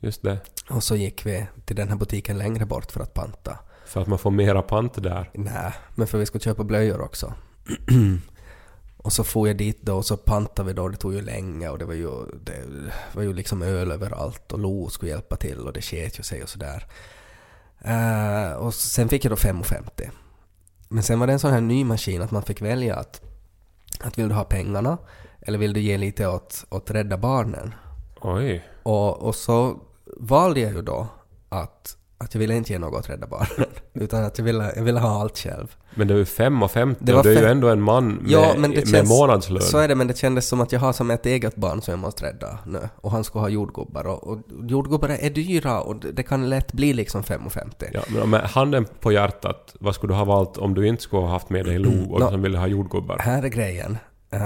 Just 0.00 0.22
det. 0.22 0.38
Och 0.70 0.82
så 0.82 0.96
gick 0.96 1.26
vi 1.26 1.46
till 1.64 1.76
den 1.76 1.88
här 1.88 1.96
butiken 1.96 2.38
längre 2.38 2.66
bort 2.66 2.92
för 2.92 3.00
att 3.00 3.14
panta. 3.14 3.58
För 3.86 4.00
att 4.00 4.06
man 4.08 4.18
får 4.18 4.30
mera 4.30 4.62
pant 4.62 5.02
där. 5.02 5.30
Nej, 5.34 5.72
men 5.94 6.06
för 6.06 6.18
vi 6.18 6.26
skulle 6.26 6.42
köpa 6.42 6.64
blöjor 6.64 7.00
också. 7.00 7.32
och 9.02 9.12
så 9.12 9.24
får 9.24 9.48
jag 9.48 9.56
dit 9.56 9.82
då 9.82 9.96
och 9.96 10.06
så 10.06 10.16
pantade 10.16 10.66
vi 10.66 10.72
då, 10.72 10.88
det 10.88 10.96
tog 10.96 11.14
ju 11.14 11.20
länge 11.20 11.68
och 11.68 11.78
det 11.78 11.84
var 11.84 11.94
ju, 11.94 12.10
det 12.42 12.64
var 13.12 13.22
ju 13.22 13.32
liksom 13.32 13.62
öl 13.62 13.90
överallt 13.90 14.52
och 14.52 14.58
Lo 14.58 14.88
skulle 14.88 15.10
hjälpa 15.10 15.36
till 15.36 15.58
och 15.58 15.72
det 15.72 15.82
sket 15.82 16.18
ju 16.18 16.22
sig 16.22 16.42
och 16.42 16.48
sådär. 16.48 16.86
Eh, 17.84 18.52
och 18.52 18.74
sen 18.74 19.08
fick 19.08 19.24
jag 19.24 19.32
då 19.32 19.36
5,50. 19.36 20.10
Men 20.88 21.02
sen 21.02 21.20
var 21.20 21.26
det 21.26 21.32
en 21.32 21.38
sån 21.38 21.52
här 21.52 21.60
ny 21.60 21.84
maskin 21.84 22.22
att 22.22 22.30
man 22.30 22.42
fick 22.42 22.62
välja 22.62 22.96
att, 22.96 23.22
att 24.00 24.18
vill 24.18 24.28
du 24.28 24.34
ha 24.34 24.44
pengarna 24.44 24.98
eller 25.40 25.58
vill 25.58 25.72
du 25.72 25.80
ge 25.80 25.98
lite 25.98 26.28
åt, 26.28 26.64
åt 26.70 26.90
Rädda 26.90 27.18
Barnen? 27.18 27.74
Oj. 28.20 28.64
Och, 28.82 29.22
och 29.22 29.34
så 29.34 29.80
valde 30.16 30.60
jag 30.60 30.72
ju 30.72 30.82
då 30.82 31.06
att, 31.48 31.96
att 32.22 32.34
jag 32.34 32.38
ville 32.38 32.56
inte 32.56 32.72
ge 32.72 32.78
något 32.78 32.98
åt 32.98 33.10
Rädda 33.10 33.26
Barnen. 33.26 33.68
Utan 33.94 34.24
att 34.24 34.38
jag 34.38 34.44
ville, 34.44 34.72
jag 34.76 34.82
ville 34.82 35.00
ha 35.00 35.20
allt 35.20 35.38
själv. 35.38 35.76
Men 35.94 36.08
det 36.08 36.14
är 36.14 36.18
ju 36.18 36.24
5,50 36.24 36.96
Det 36.98 37.12
och 37.12 37.16
var 37.16 37.22
du 37.22 37.36
är 37.36 37.42
ju 37.42 37.48
ändå 37.48 37.68
en 37.68 37.82
man 37.82 38.08
med, 38.08 38.30
Ja, 38.30 38.54
men 38.58 38.70
det 38.70 38.76
med 38.76 38.88
känns, 38.88 39.08
månadslön. 39.08 39.62
Så 39.62 39.78
är 39.78 39.88
det, 39.88 39.94
men 39.94 40.06
det 40.06 40.18
kändes 40.18 40.48
som 40.48 40.60
att 40.60 40.72
jag 40.72 40.80
har 40.80 40.92
som 40.92 41.10
ett 41.10 41.26
eget 41.26 41.56
barn 41.56 41.82
som 41.82 41.92
jag 41.92 41.98
måste 41.98 42.24
rädda 42.24 42.58
nu. 42.66 42.88
Och 42.96 43.10
han 43.10 43.24
skulle 43.24 43.42
ha 43.42 43.48
jordgubbar. 43.48 44.06
Och, 44.06 44.26
och 44.28 44.38
jordgubbar 44.62 45.08
är 45.08 45.30
dyra 45.30 45.80
och 45.80 45.96
det, 45.96 46.22
kan 46.22 46.48
lätt 46.48 46.72
bli 46.72 46.92
liksom 46.92 47.22
5,50. 47.22 47.88
Ja, 47.92 48.00
men 48.08 48.30
med 48.30 48.40
handen 48.40 48.86
på 49.00 49.12
hjärtat, 49.12 49.74
vad 49.80 49.94
skulle 49.94 50.12
du 50.12 50.16
ha 50.16 50.24
valt 50.24 50.58
om 50.58 50.74
du 50.74 50.86
inte 50.86 51.02
skulle 51.02 51.22
ha 51.22 51.28
haft 51.28 51.50
med 51.50 51.64
dig 51.64 51.78
Lo 51.78 52.12
och 52.12 52.20
Nå. 52.20 52.30
som 52.30 52.42
ville 52.42 52.58
ha 52.58 52.66
jordgubbar? 52.66 53.18
Här 53.18 53.42
är 53.42 53.48
grejen. 53.48 53.98
Eh, 54.30 54.40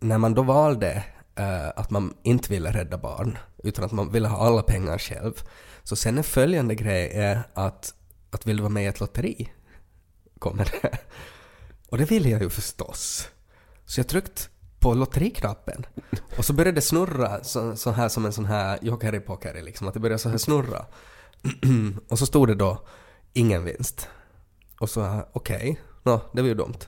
när 0.00 0.18
man 0.18 0.34
då 0.34 0.42
valde 0.42 1.04
eh, 1.38 1.68
att 1.76 1.90
man 1.90 2.14
inte 2.22 2.50
ville 2.52 2.70
rädda 2.70 2.98
barn, 2.98 3.38
utan 3.64 3.84
att 3.84 3.92
man 3.92 4.12
ville 4.12 4.28
ha 4.28 4.46
alla 4.46 4.62
pengar 4.62 4.98
själv. 4.98 5.32
Så 5.84 5.96
sen 5.96 6.18
en 6.18 6.24
följande 6.24 6.74
grej 6.74 7.10
är 7.14 7.42
att, 7.54 7.94
att 8.30 8.46
vill 8.46 8.56
du 8.56 8.62
vara 8.62 8.72
med 8.72 8.84
i 8.84 8.86
ett 8.86 9.00
lotteri? 9.00 9.52
Kommer 10.38 10.64
det. 10.82 10.98
Och 11.88 11.98
det 11.98 12.04
ville 12.04 12.28
jag 12.28 12.42
ju 12.42 12.50
förstås. 12.50 13.28
Så 13.84 14.00
jag 14.00 14.08
tryckte 14.08 14.42
på 14.78 14.94
lotteriknappen. 14.94 15.86
Och 16.38 16.44
så 16.44 16.52
började 16.52 16.74
det 16.74 16.80
snurra 16.82 17.44
så, 17.44 17.76
så 17.76 17.90
här 17.90 18.08
som 18.08 18.24
en 18.26 18.32
sån 18.32 18.44
här 18.44 18.78
jokeri 18.82 19.20
pokeri 19.20 19.62
liksom, 19.62 19.88
att 19.88 19.94
det 19.94 20.00
började 20.00 20.18
så 20.18 20.28
här 20.28 20.38
snurra. 20.38 20.86
och 22.08 22.18
så 22.18 22.26
stod 22.26 22.48
det 22.48 22.54
då 22.54 22.86
ingen 23.32 23.64
vinst. 23.64 24.08
Och 24.80 24.90
så 24.90 25.22
okej, 25.32 25.80
nå 26.02 26.20
det 26.32 26.42
var 26.42 26.48
ju 26.48 26.54
dumt. 26.54 26.78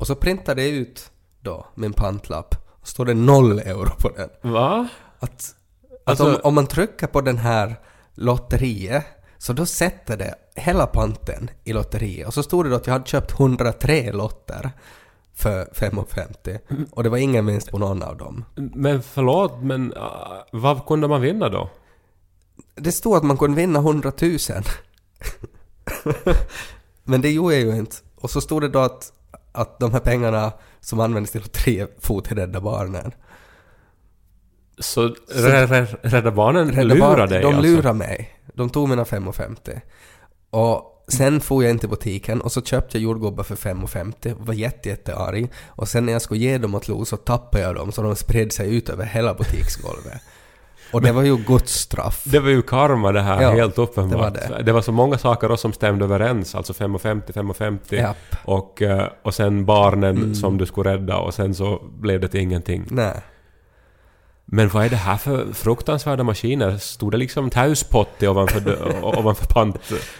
Och 0.00 0.06
så 0.06 0.14
printade 0.14 0.62
jag 0.62 0.70
ut 0.70 1.10
då 1.40 1.66
min 1.74 1.92
pantlapp 1.92 2.54
och 2.80 2.88
står 2.88 3.04
det 3.04 3.14
noll 3.14 3.58
euro 3.58 3.90
på 3.98 4.08
den. 4.08 4.52
Va? 4.52 4.88
Att, 5.18 5.32
att 5.32 5.54
Alltså- 6.04 6.34
om, 6.34 6.40
om 6.42 6.54
man 6.54 6.66
trycker 6.66 7.06
på 7.06 7.20
den 7.20 7.38
här 7.38 7.76
lotteriet 8.14 9.04
så 9.38 9.52
då 9.52 9.66
sätter 9.66 10.16
det 10.16 10.34
hela 10.54 10.86
panten 10.86 11.50
i 11.64 11.72
lotteriet. 11.72 12.26
Och 12.26 12.34
så 12.34 12.42
stod 12.42 12.64
det 12.64 12.70
då 12.70 12.76
att 12.76 12.86
jag 12.86 12.92
hade 12.92 13.06
köpt 13.06 13.40
103 13.40 14.12
lotter 14.12 14.70
för 15.34 15.64
5,50 15.64 16.58
och 16.90 17.02
det 17.02 17.08
var 17.08 17.18
ingen 17.18 17.46
vinst 17.46 17.70
på 17.70 17.78
någon 17.78 18.02
av 18.02 18.16
dem. 18.16 18.44
Men 18.54 19.02
förlåt, 19.02 19.62
men 19.62 19.92
uh, 19.92 20.02
vad 20.52 20.86
kunde 20.86 21.08
man 21.08 21.20
vinna 21.20 21.48
då? 21.48 21.70
Det 22.74 22.92
stod 22.92 23.16
att 23.16 23.22
man 23.22 23.36
kunde 23.36 23.56
vinna 23.56 23.78
100 23.78 24.12
000. 24.22 24.38
Men 27.04 27.20
det 27.20 27.30
gjorde 27.30 27.54
jag 27.54 27.64
ju 27.64 27.76
inte. 27.76 27.96
Och 28.16 28.30
så 28.30 28.40
stod 28.40 28.62
det 28.62 28.68
då 28.68 28.78
att, 28.78 29.12
att 29.52 29.78
de 29.78 29.92
här 29.92 30.00
pengarna 30.00 30.52
som 30.80 31.00
används 31.00 31.30
till 31.30 31.40
lotteriet 31.40 32.02
till 32.02 32.36
Rädda 32.36 32.60
Barnen. 32.60 33.12
Så 34.80 35.08
Rä- 35.34 35.86
Rädda 36.02 36.30
Barnen 36.30 36.70
Rädda 36.72 36.82
lurar 36.94 37.16
Barn- 37.16 37.28
dig 37.28 37.40
De 37.42 37.46
alltså? 37.46 37.62
lurade 37.62 37.94
mig. 37.98 38.30
De 38.54 38.70
tog 38.70 38.88
mina 38.88 39.04
5,50. 39.04 39.80
Och 40.50 41.04
sen 41.08 41.40
får 41.40 41.62
jag 41.64 41.70
in 41.70 41.78
till 41.78 41.88
butiken 41.88 42.40
och 42.40 42.52
så 42.52 42.62
köpte 42.62 42.96
jag 42.98 43.02
jordgubbar 43.02 43.44
för 43.44 43.56
5,50 43.56 44.32
och 44.40 44.46
var 44.46 44.54
jätte, 44.54 44.88
jättearg. 44.88 45.50
Och 45.68 45.88
sen 45.88 46.06
när 46.06 46.12
jag 46.12 46.22
skulle 46.22 46.40
ge 46.40 46.58
dem 46.58 46.74
åt 46.74 46.88
Lo 46.88 47.04
så 47.04 47.16
tappade 47.16 47.64
jag 47.64 47.74
dem 47.74 47.92
så 47.92 48.02
de 48.02 48.16
spred 48.16 48.52
sig 48.52 48.76
ut 48.76 48.88
över 48.88 49.04
hela 49.04 49.34
butiksgolvet. 49.34 50.20
Och 50.92 51.02
det 51.02 51.12
var 51.12 51.22
ju 51.22 51.36
Guds 51.36 51.72
straff. 51.72 52.22
Det 52.26 52.40
var 52.40 52.50
ju 52.50 52.62
karma 52.62 53.12
det 53.12 53.20
här, 53.20 53.42
Ja, 53.42 53.50
helt 53.50 53.78
uppenbart. 53.78 54.34
det 54.34 54.48
var 54.50 54.62
det. 54.62 54.72
var 54.72 54.82
så 54.82 54.92
många 54.92 55.18
saker 55.18 55.56
som 55.56 55.72
stämde 55.72 56.04
överens, 56.04 56.54
alltså 56.54 56.72
5,50, 56.72 57.32
5,50 57.32 57.94
Japp. 57.94 58.16
och, 58.44 58.82
eh, 58.82 59.06
och 59.22 59.34
sen 59.34 59.64
barnen 59.64 60.16
Mm. 60.16 60.34
som 60.34 60.58
du 60.58 60.66
skulle 60.66 60.90
rädda 60.92 61.16
och 61.18 61.34
sen 61.34 61.54
så 61.54 61.82
blev 61.98 62.20
det 62.20 62.28
till 62.28 62.40
ingenting. 62.40 62.84
Nej. 62.90 63.14
Men 64.52 64.68
vad 64.68 64.84
är 64.84 64.88
det 64.88 64.96
här 64.96 65.16
för 65.16 65.46
fruktansvärda 65.52 66.22
maskiner? 66.22 66.78
Stod 66.78 67.12
det 67.12 67.16
liksom 67.18 67.50
täyspotti 67.50 68.28
ovanför, 68.28 68.86
ovanför 69.18 69.46
pant? 69.46 69.76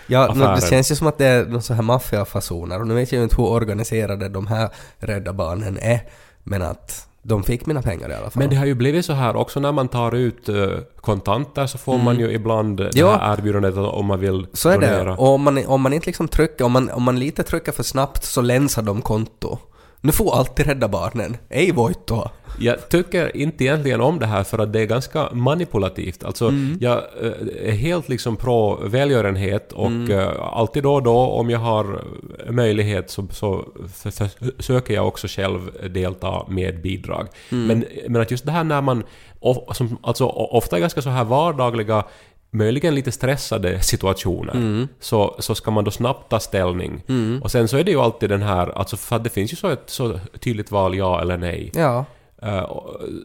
Ja, 0.07 0.35
det 0.61 0.67
känns 0.71 0.91
ju 0.91 0.95
som 0.95 1.07
att 1.07 1.19
det 1.19 1.27
är 1.27 1.45
någon 1.47 1.63
så 1.63 1.75
här 1.75 1.83
maffiafasoner 1.83 2.81
och 2.81 2.87
nu 2.87 2.95
vet 2.95 3.13
jag 3.13 3.19
ju 3.19 3.23
inte 3.25 3.37
hur 3.37 3.45
organiserade 3.49 4.29
de 4.29 4.47
här 4.47 4.69
Rädda 4.99 5.33
Barnen 5.33 5.79
är. 5.79 6.01
Men 6.43 6.63
att 6.63 7.07
de 7.23 7.43
fick 7.43 7.67
mina 7.67 7.83
pengar 7.83 8.11
i 8.11 8.15
alla 8.15 8.31
fall. 8.31 8.41
Men 8.41 8.51
det 8.51 8.57
har 8.57 8.67
ju 8.67 8.75
blivit 8.75 9.05
så 9.07 9.13
här 9.13 9.37
också 9.37 9.61
när 9.61 9.73
man 9.73 9.89
tar 9.89 10.15
ut 10.15 10.49
eh, 10.49 10.67
kontanter 11.01 11.67
så 11.67 11.79
får 11.79 11.99
man 11.99 12.19
ju 12.19 12.33
ibland 12.33 12.77
det 12.77 12.91
Ja. 12.95 13.17
här 13.17 13.33
erbjudandet 13.39 13.77
om 13.77 14.07
man 14.07 14.21
vill 14.21 14.47
Så 14.53 14.69
är 14.69 14.79
det. 14.79 14.87
donera. 14.87 15.17
Och 15.17 15.29
om 15.29 15.43
man, 15.43 15.67
om 15.67 15.81
man 15.81 15.93
inte 15.93 16.07
liksom 16.07 16.29
trycker, 16.29 16.65
om 16.65 16.73
man, 16.73 16.91
om 16.91 17.03
man 17.03 17.19
lite 17.19 17.43
trycker 17.43 17.73
för 17.73 17.83
snabbt 17.83 18.25
så 18.25 18.41
länsar 18.41 18.83
de 18.83 19.03
konto. 19.03 19.59
Nu 20.03 20.13
får 20.13 20.37
alltid 20.37 20.67
Rädda 20.67 20.89
Barnen. 20.89 21.37
Ei 21.51 21.71
voittoa. 21.73 22.31
Jag 22.59 22.89
tycker 22.89 23.37
inte 23.37 23.65
egentligen 23.65 24.01
om 24.01 24.19
det 24.19 24.27
här 24.27 24.45
för 24.45 24.59
att 24.59 24.73
det 24.73 24.81
är 24.81 24.87
ganska 24.87 25.29
manipulativt. 25.33 26.25
Alltså, 26.25 26.49
Mm. 26.49 26.79
jag 26.81 26.97
eh, 26.99 27.69
är 27.69 27.73
helt 27.73 28.09
liksom 28.09 28.37
pro 28.37 28.77
välgörenhet 28.89 29.73
och 29.73 29.87
Mm. 29.87 30.11
eh, 30.19 30.29
alltid 30.41 30.83
då 30.83 30.95
och 30.95 31.03
då 31.03 31.17
om 31.19 31.51
jag 31.51 31.59
har 31.59 32.05
möjlighet 32.51 33.11
så, 33.11 33.27
så 33.31 33.65
för, 33.95 34.11
försöker 34.57 34.95
jag 34.95 35.09
också 35.09 35.27
själv 35.29 35.61
delta 35.95 36.45
med 36.49 36.83
bidrag. 36.83 37.29
Mm. 37.53 37.67
Men, 37.67 37.85
men 38.09 38.23
att 38.23 38.31
just 38.31 38.47
det 38.47 38.53
här 38.53 38.65
när 38.65 38.81
man, 38.83 39.03
of, 39.41 39.77
som, 39.77 39.99
alltså 40.03 40.27
ofta 40.27 40.81
ganska 40.81 41.03
så 41.03 41.11
här 41.11 41.25
vardagliga 41.25 42.05
möjligen 42.51 42.95
lite 42.95 43.13
stressade 43.13 43.81
situationer, 43.83 44.55
Mm. 44.55 44.89
så, 45.01 45.37
så 45.39 45.55
ska 45.55 45.71
man 45.71 45.85
då 45.85 45.91
snabbt 45.91 46.31
ta 46.31 46.41
ställning. 46.41 47.03
Och 47.43 47.51
sen 47.51 47.69
så 47.69 47.77
är 47.77 47.85
det 47.85 47.91
ju 47.91 48.01
alltid 48.01 48.29
den 48.31 48.43
här, 48.43 48.79
alltså 48.79 48.97
för 48.97 49.17
att 49.17 49.25
det 49.25 49.31
finns 49.31 49.53
ju 49.53 49.57
så 49.57 49.69
ett 49.69 49.83
så 49.91 50.21
tydligt 50.41 50.71
val 50.71 50.97
ja 50.97 51.21
eller 51.21 51.37
nej. 51.37 51.71
Ja. 51.75 52.05
Eh, 52.43 52.71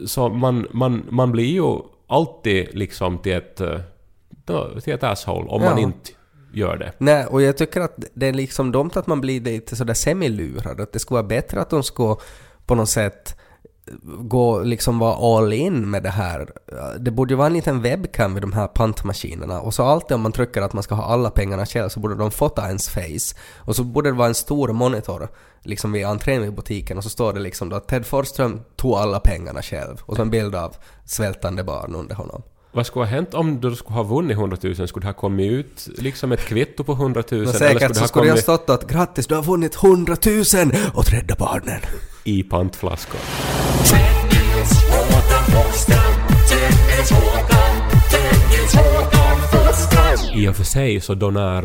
så 0.07 0.29
man, 0.29 0.67
man, 0.71 1.03
man 1.09 1.31
blir 1.31 1.45
ju 1.53 1.77
alltid 2.07 2.67
liksom 2.73 3.17
till 3.17 3.33
ett, 3.33 3.61
eh, 3.61 3.79
då- 4.45 4.79
till 4.81 4.93
ett 4.93 5.03
asshole 5.03 5.47
om 5.49 5.61
man 5.61 5.77
Ja. 5.77 5.83
inte 5.83 6.11
gör 6.53 6.77
det. 6.77 6.91
Nej, 6.97 7.25
och 7.25 7.41
jag 7.41 7.57
tycker 7.57 7.81
att 7.81 7.95
det 8.13 8.27
är 8.27 8.33
liksom 8.33 8.71
dumt 8.71 8.91
att 8.93 9.07
man 9.07 9.21
blir 9.21 9.41
lite 9.41 9.75
sådär 9.75 9.93
semilurad. 9.93 10.81
Att 10.81 10.93
det 10.93 10.99
skulle 10.99 11.15
vara 11.15 11.27
bättre 11.27 11.61
att 11.61 11.69
de 11.69 11.83
skulle 11.83 12.15
på 12.65 12.75
något 12.75 12.89
sätt 12.89 13.37
gå 14.19 14.59
liksom 14.59 14.99
vara 14.99 15.37
all 15.37 15.53
in 15.53 15.89
med 15.89 16.03
det 16.03 16.09
här. 16.09 16.51
Det 16.99 17.11
borde 17.11 17.33
ju 17.33 17.37
vara 17.37 17.47
en 17.47 17.53
liten 17.53 17.81
webcam 17.81 18.33
vid 18.33 18.43
de 18.43 18.53
här 18.53 18.67
pantmaskinerna 18.67 19.61
och 19.61 19.73
så 19.73 19.83
alltid 19.83 20.15
om 20.15 20.21
man 20.21 20.31
trycker 20.31 20.61
att 20.61 20.73
man 20.73 20.83
ska 20.83 20.95
ha 20.95 21.03
alla 21.03 21.29
pengarna 21.29 21.65
själv 21.65 21.89
så 21.89 21.99
borde 21.99 22.15
de 22.15 22.31
fota 22.31 22.67
ens 22.67 22.89
face. 22.89 23.39
Och 23.57 23.75
så 23.75 23.83
borde 23.83 24.09
det 24.09 24.15
vara 24.17 24.27
en 24.27 24.35
stor 24.35 24.67
monitor 24.73 25.29
liksom 25.61 25.91
vid 25.91 26.05
entrén 26.05 26.41
vid 26.41 26.55
butiken 26.55 26.97
och 26.97 27.03
så 27.03 27.09
står 27.09 27.33
det 27.33 27.39
liksom 27.39 27.69
då 27.69 27.75
att 27.75 27.87
Ted 27.87 28.05
Forsström 28.05 28.61
tog 28.75 28.93
alla 28.93 29.19
pengarna 29.19 29.61
själv 29.61 30.01
och 30.05 30.15
så 30.15 30.21
en 30.21 30.29
bild 30.29 30.55
av 30.55 30.75
svältande 31.05 31.63
barn 31.63 31.95
under 31.95 32.15
honom. 32.15 32.41
Vad 32.75 32.85
skulle 32.85 33.05
ha 33.05 33.11
hänt 33.11 33.33
om 33.33 33.61
du 33.61 33.75
skulle 33.75 33.95
ha 33.95 34.03
vunnit 34.03 34.37
100 34.37 34.57
000? 34.61 34.87
Skulle 34.87 35.03
det 35.03 35.07
ha 35.07 35.13
kommit 35.13 35.51
ut 35.51 35.87
liksom 35.97 36.31
ett 36.31 36.45
kvitto 36.45 36.83
på 36.83 36.91
100 36.91 37.23
000? 37.31 37.39
Men 37.39 37.49
eller 37.49 37.59
säkert 37.59 37.87
det 37.87 37.95
så 37.95 38.01
ha 38.01 38.07
skulle 38.07 38.25
det 38.25 38.29
ha 38.29 38.33
kommit 38.33 38.43
stått 38.43 38.69
att 38.69 38.87
grattis 38.87 39.27
du 39.27 39.35
har 39.35 39.43
vunnit 39.43 39.83
100 39.83 40.17
000 40.25 40.71
åt 40.93 41.13
Rädda 41.13 41.35
Barnen. 41.35 41.81
i 42.23 42.43
pantflaskor? 42.43 43.19
I 50.33 50.47
och 50.47 50.55
för 50.55 50.63
sig 50.63 51.01
så 51.01 51.13
då 51.13 51.29
när 51.29 51.63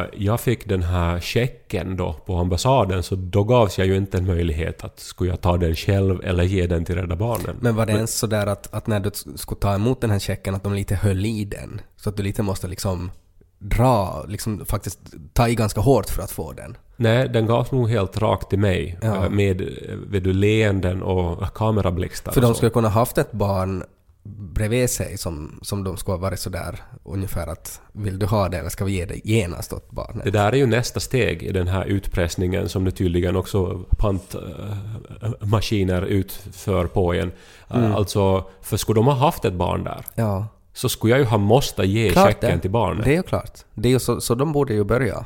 eh, 0.00 0.04
jag 0.16 0.40
fick 0.40 0.68
den 0.68 0.82
här 0.82 1.20
checken 1.20 1.96
då 1.96 2.12
på 2.26 2.36
ambassaden 2.36 3.02
så 3.02 3.14
då 3.14 3.44
gavs 3.44 3.78
jag 3.78 3.86
ju 3.86 3.96
inte 3.96 4.18
en 4.18 4.26
möjlighet 4.26 4.84
att 4.84 5.00
skulle 5.00 5.30
jag 5.30 5.40
ta 5.40 5.56
den 5.56 5.74
själv 5.74 6.20
eller 6.24 6.44
ge 6.44 6.66
den 6.66 6.84
till 6.84 6.94
Rädda 6.94 7.16
Barnen. 7.16 7.56
Men 7.60 7.76
var 7.76 7.86
det 7.86 7.92
ens 7.92 8.18
sådär 8.18 8.46
att, 8.46 8.74
att 8.74 8.86
när 8.86 9.00
du 9.00 9.10
skulle 9.36 9.60
ta 9.60 9.74
emot 9.74 10.00
den 10.00 10.10
här 10.10 10.18
checken 10.18 10.54
att 10.54 10.64
de 10.64 10.74
lite 10.74 10.94
höll 10.94 11.26
i 11.26 11.44
den? 11.44 11.80
Så 11.96 12.08
att 12.08 12.16
du 12.16 12.22
lite 12.22 12.42
måste 12.42 12.68
liksom 12.68 13.10
dra, 13.58 14.24
liksom 14.28 14.66
faktiskt 14.66 14.98
ta 15.32 15.48
i 15.48 15.54
ganska 15.54 15.80
hårt 15.80 16.10
för 16.10 16.22
att 16.22 16.30
få 16.30 16.52
den? 16.52 16.76
Nej, 16.96 17.28
den 17.28 17.46
gavs 17.46 17.72
nog 17.72 17.90
helt 17.90 18.18
rakt 18.18 18.50
till 18.50 18.58
mig 18.58 18.98
Ja. 19.02 19.24
eh, 19.24 19.30
med 19.30 19.60
eh, 19.60 19.66
vet 19.94 20.24
du, 20.24 20.32
leenden 20.32 21.02
och 21.02 21.54
kamerablixtar 21.54 22.32
För 22.32 22.40
de 22.40 22.54
skulle 22.54 22.70
kunna 22.70 22.88
haft 22.88 23.18
ett 23.18 23.32
barn 23.32 23.84
bredvid 24.28 24.90
sig 24.90 25.18
som, 25.18 25.58
som 25.62 25.84
de 25.84 25.96
skulle 25.96 26.14
ha 26.16 26.20
varit 26.22 26.40
sådär 26.40 26.78
ungefär 27.04 27.46
att 27.46 27.80
vill 27.92 28.18
du 28.18 28.26
ha 28.26 28.48
det 28.48 28.58
eller 28.58 28.68
ska 28.70 28.84
vi 28.84 28.92
ge 28.92 29.04
det 29.04 29.20
genast 29.24 29.72
åt 29.72 29.90
barnet? 29.90 30.24
Det 30.24 30.30
där 30.30 30.52
är 30.52 30.56
ju 30.56 30.66
nästa 30.66 31.00
steg 31.00 31.42
i 31.42 31.52
den 31.52 31.68
här 31.68 31.84
utpressningen 31.84 32.68
som 32.68 32.84
nu 32.84 32.90
tydligen 32.90 33.36
också 33.36 33.84
pantmaskiner 33.98 36.02
utför 36.02 36.86
på 36.86 37.14
en. 37.14 37.28
Eh, 37.28 37.32
Mm. 37.76 37.94
Alltså, 37.94 38.44
för 38.62 38.76
skulle 38.76 38.98
de 38.98 39.06
ha 39.06 39.14
haft 39.14 39.44
ett 39.44 39.54
barn 39.54 39.84
där 39.84 40.04
Ja, 40.14 40.46
så 40.72 40.88
skulle 40.88 41.12
jag 41.12 41.20
ju 41.20 41.26
ha 41.26 41.38
måste 41.38 41.82
ge 41.84 42.10
klart 42.10 42.26
checken 42.28 42.50
det. 42.50 42.58
till 42.60 42.70
barnet. 42.70 43.04
Det 43.04 43.10
är 43.10 43.16
ju 43.16 43.22
klart. 43.22 43.58
Det 43.74 43.88
är 43.88 43.92
ju 43.92 43.98
så, 43.98 44.20
så 44.20 44.34
de 44.34 44.52
borde 44.52 44.74
ju 44.74 44.84
börja. 44.84 45.24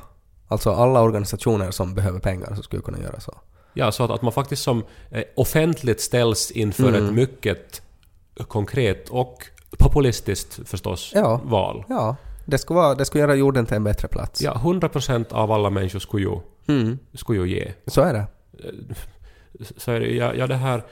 Alltså 0.49 0.71
alla 0.73 1.01
organisationer 1.03 1.71
som 1.71 1.95
behöver 1.95 2.19
pengar 2.19 2.53
så 2.57 2.63
skulle 2.63 2.83
kunna 2.83 2.99
göra 2.99 3.21
så. 3.21 3.35
Ja, 3.75 3.93
så 3.93 4.05
att, 4.05 4.11
att 4.11 4.23
man 4.23 4.33
faktiskt 4.33 4.63
som 4.63 4.85
eh, 5.11 5.23
offentligt 5.37 6.01
ställs 6.01 6.51
inför 6.51 6.89
Mm. 6.89 7.07
ett 7.07 7.13
mycket 7.15 7.83
konkret 8.49 9.09
och 9.09 9.47
populistiskt 9.79 10.69
förstås 10.69 11.13
Ja. 11.15 11.41
val. 11.45 11.85
Ja, 11.89 12.17
det 12.45 12.59
skulle, 12.59 12.77
vara, 12.81 12.95
det 12.95 13.05
skulle 13.05 13.23
göra 13.23 13.35
jorden 13.35 13.67
till 13.67 13.77
en 13.77 13.85
bättre 13.85 14.09
plats. 14.09 14.43
Ja, 14.43 14.53
100% 14.65 15.33
av 15.33 15.53
alla 15.53 15.71
människor 15.71 15.99
skulle 15.99 16.23
ju, 16.27 16.37
Mm, 16.69 16.99
skulle 17.15 17.39
ju 17.39 17.49
ge. 17.59 17.73
så 17.87 18.01
är 18.01 18.13
det. 18.13 18.27
Så 19.77 19.91
är 19.93 20.01
det, 20.01 20.07
jag, 20.15 20.37
jag 20.37 20.49
det 20.49 20.55
här, 20.55 20.83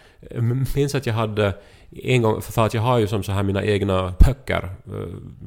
minns 0.76 0.94
att 0.94 1.06
jag 1.06 1.14
hade 1.14 1.54
en 1.90 2.22
gång, 2.22 2.42
för 2.42 2.66
att 2.66 2.74
jag 2.74 2.82
har 2.82 2.98
ju 2.98 3.06
som 3.06 3.22
så 3.22 3.32
här 3.32 3.42
mina 3.42 3.64
egna 3.64 4.14
böcker, 4.26 4.70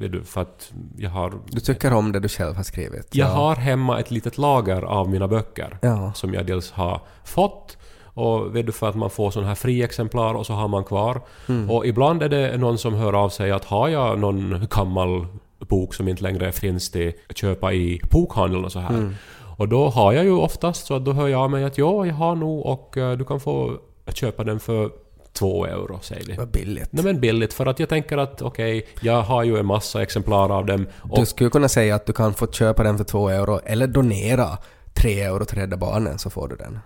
eh, 0.01 0.23
för 0.23 0.41
att 0.41 0.71
jag 0.97 1.09
har... 1.09 1.33
Du 1.47 1.59
tycker 1.59 1.93
om 1.93 2.11
det 2.11 2.19
du 2.19 2.29
själv 2.29 2.55
har 2.55 2.63
skrivit. 2.63 3.15
Jag 3.15 3.29
ja. 3.29 3.33
har 3.33 3.55
hemma 3.55 3.99
ett 3.99 4.11
litet 4.11 4.37
lager 4.37 4.81
av 4.81 5.09
mina 5.09 5.27
böcker. 5.27 5.77
Ja. 5.81 6.13
Som 6.13 6.33
jag 6.33 6.45
dels 6.45 6.71
har 6.71 7.01
fått 7.23 7.77
och 8.13 8.55
vet 8.55 8.65
du 8.65 8.71
för 8.71 8.89
att 8.89 8.95
man 8.95 9.09
får 9.09 9.31
sån 9.31 9.43
här 9.43 9.55
fri 9.55 9.83
exemplar 9.83 10.33
och 10.33 10.45
så 10.45 10.53
har 10.53 10.67
man 10.67 10.83
kvar. 10.83 11.21
Mm. 11.49 11.71
Och 11.71 11.85
ibland 11.85 12.23
är 12.23 12.29
det 12.29 12.57
någon 12.57 12.77
som 12.77 12.93
hör 12.93 13.13
av 13.13 13.29
sig 13.29 13.51
att 13.51 13.65
har 13.65 13.89
jag 13.89 14.19
någon 14.19 14.67
gammal 14.69 15.25
bok 15.59 15.93
som 15.93 16.07
inte 16.07 16.23
längre 16.23 16.51
finns 16.51 16.91
till 16.91 17.13
att 17.29 17.37
köpa 17.37 17.73
i 17.73 18.01
bokhandeln 18.11 18.65
och 18.65 18.71
så 18.71 18.79
här. 18.79 18.89
Mm. 18.89 19.15
Och 19.57 19.67
då 19.67 19.89
har 19.89 20.13
jag 20.13 20.23
ju 20.23 20.31
oftast 20.31 20.85
så 20.85 20.95
att 20.95 21.05
då 21.05 21.13
hör 21.13 21.27
jag 21.27 21.41
av 21.41 21.51
mig 21.51 21.63
att 21.63 21.77
ja, 21.77 22.05
jag 22.05 22.13
har 22.13 22.35
nog 22.35 22.65
och 22.65 22.97
eh, 22.97 23.17
du 23.17 23.25
kan 23.25 23.39
få 23.39 23.77
köpa 24.13 24.43
den 24.43 24.59
för 24.59 24.91
två 25.33 25.65
euro, 25.65 25.99
säger 26.01 26.25
vi. 26.25 26.35
Vad 26.35 26.51
billigt. 26.51 26.87
Nej 26.91 27.03
men 27.03 27.19
billigt 27.19 27.53
för 27.53 27.65
att 27.65 27.79
jag 27.79 27.89
tänker 27.89 28.17
att 28.17 28.41
okej, 28.41 28.87
jag 29.01 29.21
har 29.21 29.43
ju 29.43 29.57
en 29.57 29.65
massa 29.65 30.01
exemplar 30.01 30.49
av 30.49 30.65
dem 30.65 30.87
och 30.97 31.19
Du 31.19 31.25
skulle 31.25 31.49
kunna 31.49 31.69
säga 31.69 31.95
att 31.95 32.05
du 32.05 32.13
kan 32.13 32.33
få 32.33 32.47
köpa 32.47 32.83
den 32.83 32.97
för 32.97 33.03
två 33.03 33.29
euro 33.29 33.59
eller 33.65 33.87
donera 33.87 34.57
tre 34.93 35.21
euro 35.21 35.45
till 35.45 35.57
Rädda 35.57 35.77
Barnen 35.77 36.19
så 36.19 36.29
får 36.29 36.47
du 36.47 36.55
den. 36.55 36.79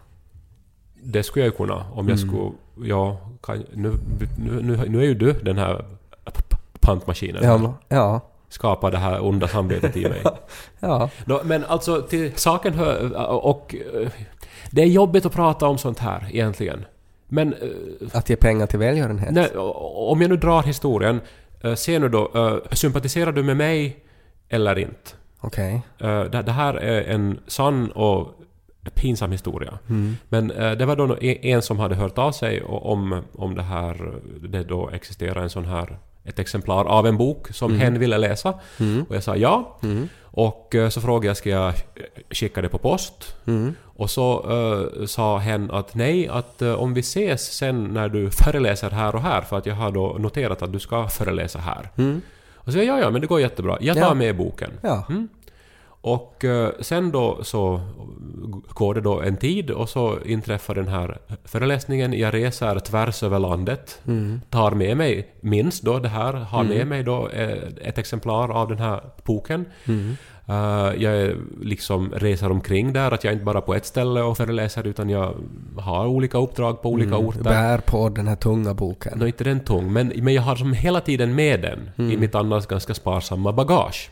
Det 1.06 1.24
skulle 1.24 1.46
jag 1.46 1.52
ju 1.52 1.58
kunna 1.58 1.76
om 1.76 2.00
Mm. 2.00 2.10
jag 2.10 2.20
skulle... 2.20 2.52
Ja, 2.90 3.18
kan, 3.44 3.64
nu, 3.74 3.94
nu, 4.40 4.62
nu, 4.62 4.90
nu 4.90 5.00
är 5.00 5.06
ju 5.06 5.14
du 5.14 5.34
den 5.34 5.58
här 5.58 5.86
pantmaskinen. 6.80 7.44
Ja, 7.44 7.74
ja, 7.88 8.22
Skapar 8.50 8.92
det 8.92 8.98
här 8.98 9.26
onda 9.26 9.48
samvetet 9.48 9.98
i 9.98 10.10
mig. 10.10 10.22
ja. 10.80 11.10
Nå, 11.26 11.42
men 11.44 11.66
alltså 11.66 12.02
till 12.02 12.32
saken 12.36 12.74
hör... 12.74 13.16
Och... 13.46 13.76
Det 14.72 14.82
är 14.82 14.86
jobbigt 14.86 15.26
att 15.26 15.34
prata 15.34 15.68
om 15.68 15.78
sånt 15.78 16.00
här 16.00 16.28
egentligen. 16.32 16.86
Men 17.28 17.54
eh, 17.54 17.60
Att 18.18 18.30
ge 18.30 18.36
pengar 18.36 18.68
till 18.68 18.80
välgörenhet. 18.80 19.32
nej, 19.32 19.50
om 19.58 20.22
jag 20.22 20.30
nu 20.30 20.38
drar 20.38 20.64
historien. 20.64 21.22
eh, 21.64 21.74
Se 21.76 22.00
nu 22.00 22.10
då, 22.10 22.32
eh, 22.36 22.76
sympatiserar 22.76 23.32
du 23.32 23.44
med 23.44 23.58
mig 23.58 23.98
eller 24.50 24.80
inte? 24.80 25.12
Okej. 25.40 25.82
Det, 25.98 26.42
det 26.46 26.52
här 26.52 26.74
är 26.74 27.02
en 27.02 27.40
sann 27.48 27.92
och 27.92 28.28
pinsam 28.94 29.32
historia. 29.32 29.80
Mm. 29.89 30.18
Men 30.30 30.51
eh, 30.51 30.72
det 30.72 30.86
var 30.86 30.96
då 30.96 31.04
en 31.22 31.38
en 31.46 31.62
som 31.62 31.80
hade 31.80 31.96
hört 31.96 32.18
av 32.18 32.32
sig 32.32 32.63
om, 32.63 33.22
om 33.36 33.56
det 33.56 33.63
här, 33.63 34.13
det 34.50 34.63
då 34.63 34.89
existerar 34.89 35.42
en 35.44 35.50
sån 35.50 35.65
här 35.65 35.98
ett 36.24 36.39
exemplar 36.39 36.86
av 36.86 37.08
en 37.08 37.18
bok 37.18 37.48
som 37.54 37.72
Mm. 37.72 37.82
hen 37.82 38.00
ville 38.00 38.18
läsa. 38.18 38.50
Och 39.10 39.15
jag 39.15 39.24
sa 39.24 39.36
ja. 39.36 39.77
Och 40.22 40.75
eh, 40.75 40.89
så 40.89 41.01
frågade 41.01 41.27
jag 41.27 41.38
ska 41.38 41.50
jag 41.50 41.74
skicka 42.32 42.62
det 42.62 42.70
på 42.70 42.77
post. 42.77 43.36
Mm. 43.48 43.75
Och 43.84 44.10
så 44.10 44.51
eh, 45.00 45.06
sa 45.06 45.38
hen 45.38 45.72
att 45.72 45.96
nej, 45.96 46.27
att 46.27 46.62
eh, 46.62 46.74
om 46.74 46.94
vi 46.94 47.00
ses 47.00 47.54
sen 47.54 47.84
när 47.84 48.10
du 48.10 48.30
föreläser 48.32 48.89
här 48.89 49.15
och 49.15 49.22
här, 49.22 49.42
för 49.42 49.58
att 49.58 49.65
jag 49.65 49.75
har 49.75 49.92
då 49.92 50.15
noterat 50.20 50.62
att 50.62 50.74
du 50.74 50.80
ska 50.80 51.08
föreläsa 51.08 51.60
här. 51.60 51.89
Och 52.56 52.72
så 52.74 52.77
ja, 52.80 53.00
ja, 53.00 53.10
men 53.10 53.22
det 53.22 53.27
går 53.27 53.39
jättebra. 53.42 53.77
Jag 53.82 53.96
tar 53.98 54.06
Mm. 54.12 54.22
Ja. 54.22 54.25
med 54.25 54.38
boken. 54.38 54.72
Ja. 54.82 55.06
Och 56.06 56.46
eh, 56.46 56.70
sen 56.80 57.12
då 57.12 57.44
så 57.44 57.82
går 58.70 58.94
det 58.94 59.02
då 59.02 59.22
en 59.22 59.38
tid 59.38 59.72
och 59.72 59.90
så 59.90 60.18
inträffar 60.26 60.76
den 60.76 60.88
här 60.88 61.18
föreläsningen. 61.44 62.14
Jag 62.14 62.34
reser 62.34 62.80
tvärs 62.80 63.24
över 63.24 63.40
landet. 63.40 64.02
Mm. 64.08 64.42
Tar 64.50 64.72
med 64.72 64.98
mig, 64.98 65.34
minst 65.42 65.84
då 65.84 66.00
det 66.00 66.10
här, 66.10 66.34
har 66.34 66.64
med 66.64 66.88
mig 66.88 67.04
då 67.04 67.30
eh, 67.30 67.58
ett 67.82 67.98
exemplar 67.98 68.50
av 68.50 68.68
den 68.70 68.78
här 68.78 69.02
boken. 69.24 69.66
Mm. 69.86 70.16
Eh, 70.48 71.04
jag 71.04 71.36
liksom 71.62 72.12
reser 72.16 72.52
omkring 72.52 72.94
där, 72.94 73.12
att 73.12 73.24
jag 73.24 73.34
inte 73.34 73.46
bara 73.46 73.62
på 73.62 73.76
ett 73.76 73.86
ställe 73.86 74.22
och 74.22 74.38
föreläser 74.38 74.88
utan 74.88 75.10
jag 75.10 75.34
har 75.78 76.06
olika 76.06 76.38
uppdrag 76.38 76.82
på 76.82 76.90
olika 76.90 77.18
orter. 77.18 77.44
Bär 77.44 77.78
på 77.78 78.10
den 78.10 78.28
här 78.28 78.36
tunga 78.36 78.74
boken. 78.74 79.20
Nå, 79.20 79.28
inte 79.28 79.44
den 79.44 79.60
tung, 79.60 79.94
men, 79.94 80.14
men 80.16 80.34
jag 80.34 80.42
har 80.42 80.56
som 80.56 80.74
hela 80.74 81.02
tiden 81.02 81.36
med 81.36 81.62
den 81.62 82.10
i 82.12 82.18
mitt 82.18 82.36
annars 82.36 82.66
ganska 82.66 82.94
sparsamma 82.94 83.52
bagage. 83.54 84.10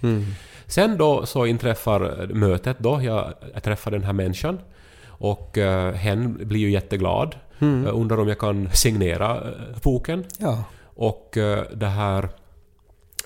Sen 0.67 0.97
då 0.97 1.25
så 1.25 1.45
inträffar 1.45 2.27
mötet 2.33 2.79
då, 2.79 3.01
jag, 3.03 3.33
jag 3.53 3.63
träffar 3.63 3.91
den 3.91 4.03
här 4.03 4.13
människan 4.13 4.59
och 5.07 5.57
uh, 5.57 5.91
hen 5.91 6.47
blir 6.47 6.59
ju 6.59 6.71
jätteglad. 6.71 7.35
Uh, 7.61 7.87
undrar 7.93 8.19
om 8.19 8.27
jag 8.27 8.39
kan 8.39 8.69
signera 8.73 9.35
eh, 9.35 9.81
boken. 9.83 10.25
Ja. 10.37 10.63
Och 10.95 11.37
eh, 11.37 11.63
det 11.73 11.87
här... 11.87 12.29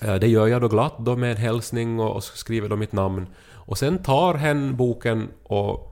eh, 0.02 0.14
det 0.14 0.28
gör 0.28 0.46
jag 0.46 0.60
då 0.60 0.68
glatt 0.68 0.94
då 0.98 1.16
med 1.16 1.30
en 1.30 1.36
hälsning 1.36 2.00
och, 2.00 2.16
och 2.16 2.24
skriver 2.24 2.68
då 2.68 2.76
mitt 2.76 2.92
namn. 2.92 3.26
Och 3.54 3.78
sen 3.78 3.98
tar 3.98 4.34
hen 4.34 4.76
boken 4.76 5.28
och 5.42 5.90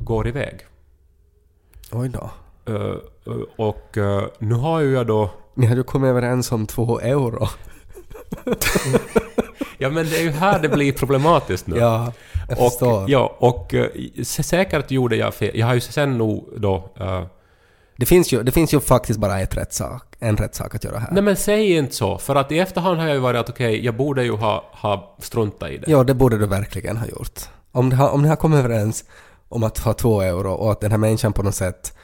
går 0.00 0.28
iväg. 0.28 0.66
Oj 1.92 2.08
då. 2.08 2.30
Eh, 2.72 2.94
eh, 3.26 3.42
och 3.56 3.98
eh, 3.98 4.24
nu 4.38 4.54
har 4.54 4.80
ju 4.80 4.92
jag 4.92 5.06
då... 5.06 5.30
Ni 5.54 5.66
hade 5.66 5.80
ju 5.80 5.84
kommit 5.84 6.08
överens 6.08 6.52
om 6.52 6.66
två 6.66 7.00
euro. 7.00 7.48
Ja 9.80 9.90
men 9.90 10.06
det 10.10 10.16
är 10.18 10.22
ju 10.22 10.30
här 10.30 10.58
det 10.62 10.68
blir 10.68 10.92
problematiskt 10.92 11.66
nu. 11.66 11.76
Ja, 11.78 12.12
jag 12.48 12.58
förstår. 12.58 13.02
och, 13.02 13.10
ja, 13.10 13.36
och 13.38 13.74
eh, 13.74 13.86
säkert 14.24 14.90
gjorde 14.90 15.16
jag 15.16 15.34
fel. 15.34 15.58
Jag 15.58 15.66
har 15.66 15.74
ju 15.74 15.80
sen 15.80 16.18
nog 16.18 16.48
då... 16.56 16.90
eh, 17.00 17.22
Det, 17.96 18.06
finns 18.06 18.32
ju, 18.32 18.42
det 18.42 18.52
finns 18.52 18.74
ju 18.74 18.80
faktiskt 18.80 19.20
bara 19.20 19.40
ett 19.40 19.56
rätt 19.56 19.72
sak, 19.72 20.02
en 20.18 20.36
rätt 20.36 20.54
sak 20.54 20.74
att 20.74 20.84
göra 20.84 20.98
här. 20.98 21.08
nej 21.12 21.22
men 21.22 21.36
säg 21.36 21.76
inte 21.76 21.94
så, 21.94 22.18
för 22.18 22.34
att 22.36 22.52
i 22.52 22.58
efterhand 22.58 22.98
har 23.00 23.06
jag 23.06 23.14
ju 23.14 23.20
varit 23.20 23.40
att 23.40 23.48
okej, 23.50 23.84
jag 23.84 23.96
borde 23.96 24.24
ju 24.24 24.32
ha, 24.36 24.64
ha 24.72 25.16
struntat 25.20 25.70
i 25.70 25.76
det. 25.78 25.90
Ja, 25.90 26.04
det 26.04 26.14
borde 26.14 26.38
du 26.38 26.46
verkligen 26.46 26.96
ha 26.96 27.06
gjort. 27.06 27.40
Om, 27.72 27.90
det 27.90 27.96
har, 27.96 28.08
om 28.10 28.22
ni 28.22 28.28
har 28.28 28.36
kommit 28.36 28.58
överens 28.58 29.04
om 29.48 29.62
att 29.64 29.78
ha 29.78 29.92
två 29.92 30.20
euro 30.22 30.52
och 30.52 30.72
att 30.72 30.80
den 30.80 30.90
här 30.90 30.98
människan 30.98 31.32
på 31.32 31.42
något 31.42 31.54
sätt 31.54 31.96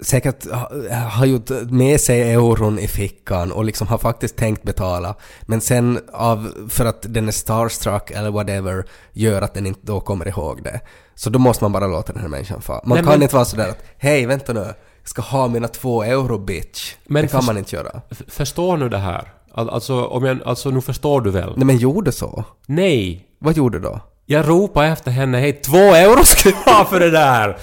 säkert 0.00 0.46
ha- 0.50 0.70
har 1.08 1.26
gjort 1.26 1.50
med 1.70 2.00
sig 2.00 2.32
euron 2.32 2.78
i 2.78 2.88
fickan 2.88 3.52
och 3.52 3.64
liksom 3.64 3.86
har 3.86 3.98
faktiskt 3.98 4.36
tänkt 4.36 4.62
betala 4.62 5.14
men 5.42 5.60
sen 5.60 6.00
av, 6.12 6.52
för 6.68 6.84
att 6.86 7.06
den 7.08 7.28
är 7.28 7.32
starstruck 7.32 8.10
eller 8.10 8.30
whatever 8.30 8.84
gör 9.12 9.42
att 9.42 9.54
den 9.54 9.66
inte 9.66 9.80
då 9.82 10.00
kommer 10.00 10.28
ihåg 10.28 10.62
det. 10.62 10.80
Så 11.14 11.30
då 11.30 11.38
måste 11.38 11.64
man 11.64 11.72
bara 11.72 11.86
låta 11.86 12.12
den 12.12 12.22
här 12.22 12.28
människan 12.28 12.62
få. 12.62 12.72
Man 12.72 12.82
Nej, 12.84 12.98
kan 12.98 13.04
men- 13.12 13.22
inte 13.22 13.34
vara 13.34 13.44
sådär 13.44 13.68
att 13.68 13.84
hej 13.98 14.26
vänta 14.26 14.52
nu, 14.52 14.60
jag 15.00 15.08
ska 15.08 15.22
ha 15.22 15.48
mina 15.48 15.68
två 15.68 16.02
euro 16.02 16.38
bitch. 16.38 16.94
Men 17.06 17.22
det 17.22 17.28
kan 17.28 17.44
man 17.44 17.58
inte 17.58 17.76
göra. 17.76 18.00
Förstår 18.28 18.76
nu 18.76 18.88
det 18.88 18.98
här? 18.98 19.32
Al- 19.54 19.70
Alltså, 19.70 20.04
om 20.04 20.24
jag, 20.24 20.38
alltså 20.44 20.70
nu 20.70 20.80
förstår 20.80 21.20
du 21.20 21.30
väl? 21.30 21.52
Nej 21.56 21.66
men 21.66 21.76
gjorde 21.76 22.12
så. 22.12 22.44
Nej! 22.66 23.26
Vad 23.38 23.56
gjorde 23.56 23.78
du 23.78 23.82
då? 23.84 24.00
Jag 24.26 24.48
ropade 24.48 24.88
efter 24.88 25.10
henne, 25.10 25.38
hej 25.38 25.52
två 25.52 25.76
euro 25.78 26.24
ska 26.24 26.48
jag 26.48 26.72
ha 26.74 26.84
för 26.84 27.00
det 27.00 27.10
där! 27.10 27.56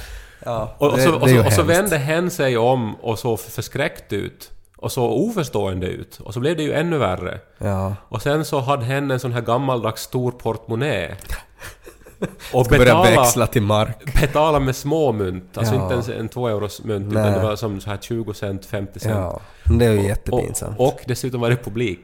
Ja, 0.48 0.76
Och, 0.78 0.94
och, 0.94 1.00
så, 1.00 1.16
och, 1.16 1.30
så, 1.30 1.46
och 1.46 1.54
så 1.54 1.64
vände 1.64 1.98
hen 1.98 2.32
sig 2.32 2.58
om 2.58 2.96
och 2.96 3.20
såg 3.20 3.40
förskräckt 3.40 4.14
ut. 4.14 4.52
Och 4.78 4.92
så 4.92 5.06
oförstående 5.10 5.88
ut. 5.88 6.20
Och 6.24 6.34
så 6.34 6.40
blev 6.40 6.58
det 6.58 6.64
ju 6.64 6.74
ännu 6.74 6.98
värre. 6.98 7.40
Ja. 7.58 7.96
Och 8.10 8.22
sen 8.22 8.46
så 8.46 8.60
hade 8.60 8.86
hen 8.86 9.12
en 9.12 9.20
sån 9.20 9.32
här 9.34 9.42
gammaldags 9.42 10.02
stor 10.02 10.32
portmonnä. 10.32 11.16
Och 12.54 12.66
Börja 12.70 12.80
betala, 12.86 13.22
växla 13.22 13.48
till 13.48 13.62
mark. 13.62 14.22
betala 14.22 14.60
med 14.60 14.76
små 14.76 15.12
mynt. 15.12 15.58
Alltså 15.58 15.76
Ja. 15.76 15.82
inte 15.82 15.94
ens 15.94 16.10
en 16.10 16.30
två 16.30 16.48
euros 16.48 16.84
mynt 16.84 17.14
Nej. 17.14 17.22
utan 17.24 17.40
det 17.40 17.48
var 17.48 17.56
som 17.56 17.82
så 17.82 17.90
här 17.90 17.98
20 17.98 18.34
cent, 18.34 18.66
50 18.66 19.00
cent. 19.00 19.16
Ja, 19.16 19.40
det 19.80 19.86
är 19.86 19.92
ju 19.92 20.00
Och, 20.00 20.06
jättepinsamt. 20.06 20.80
och 20.80 21.00
dessutom 21.06 21.42
var 21.42 21.50
det 21.50 21.56
publik. 21.58 22.00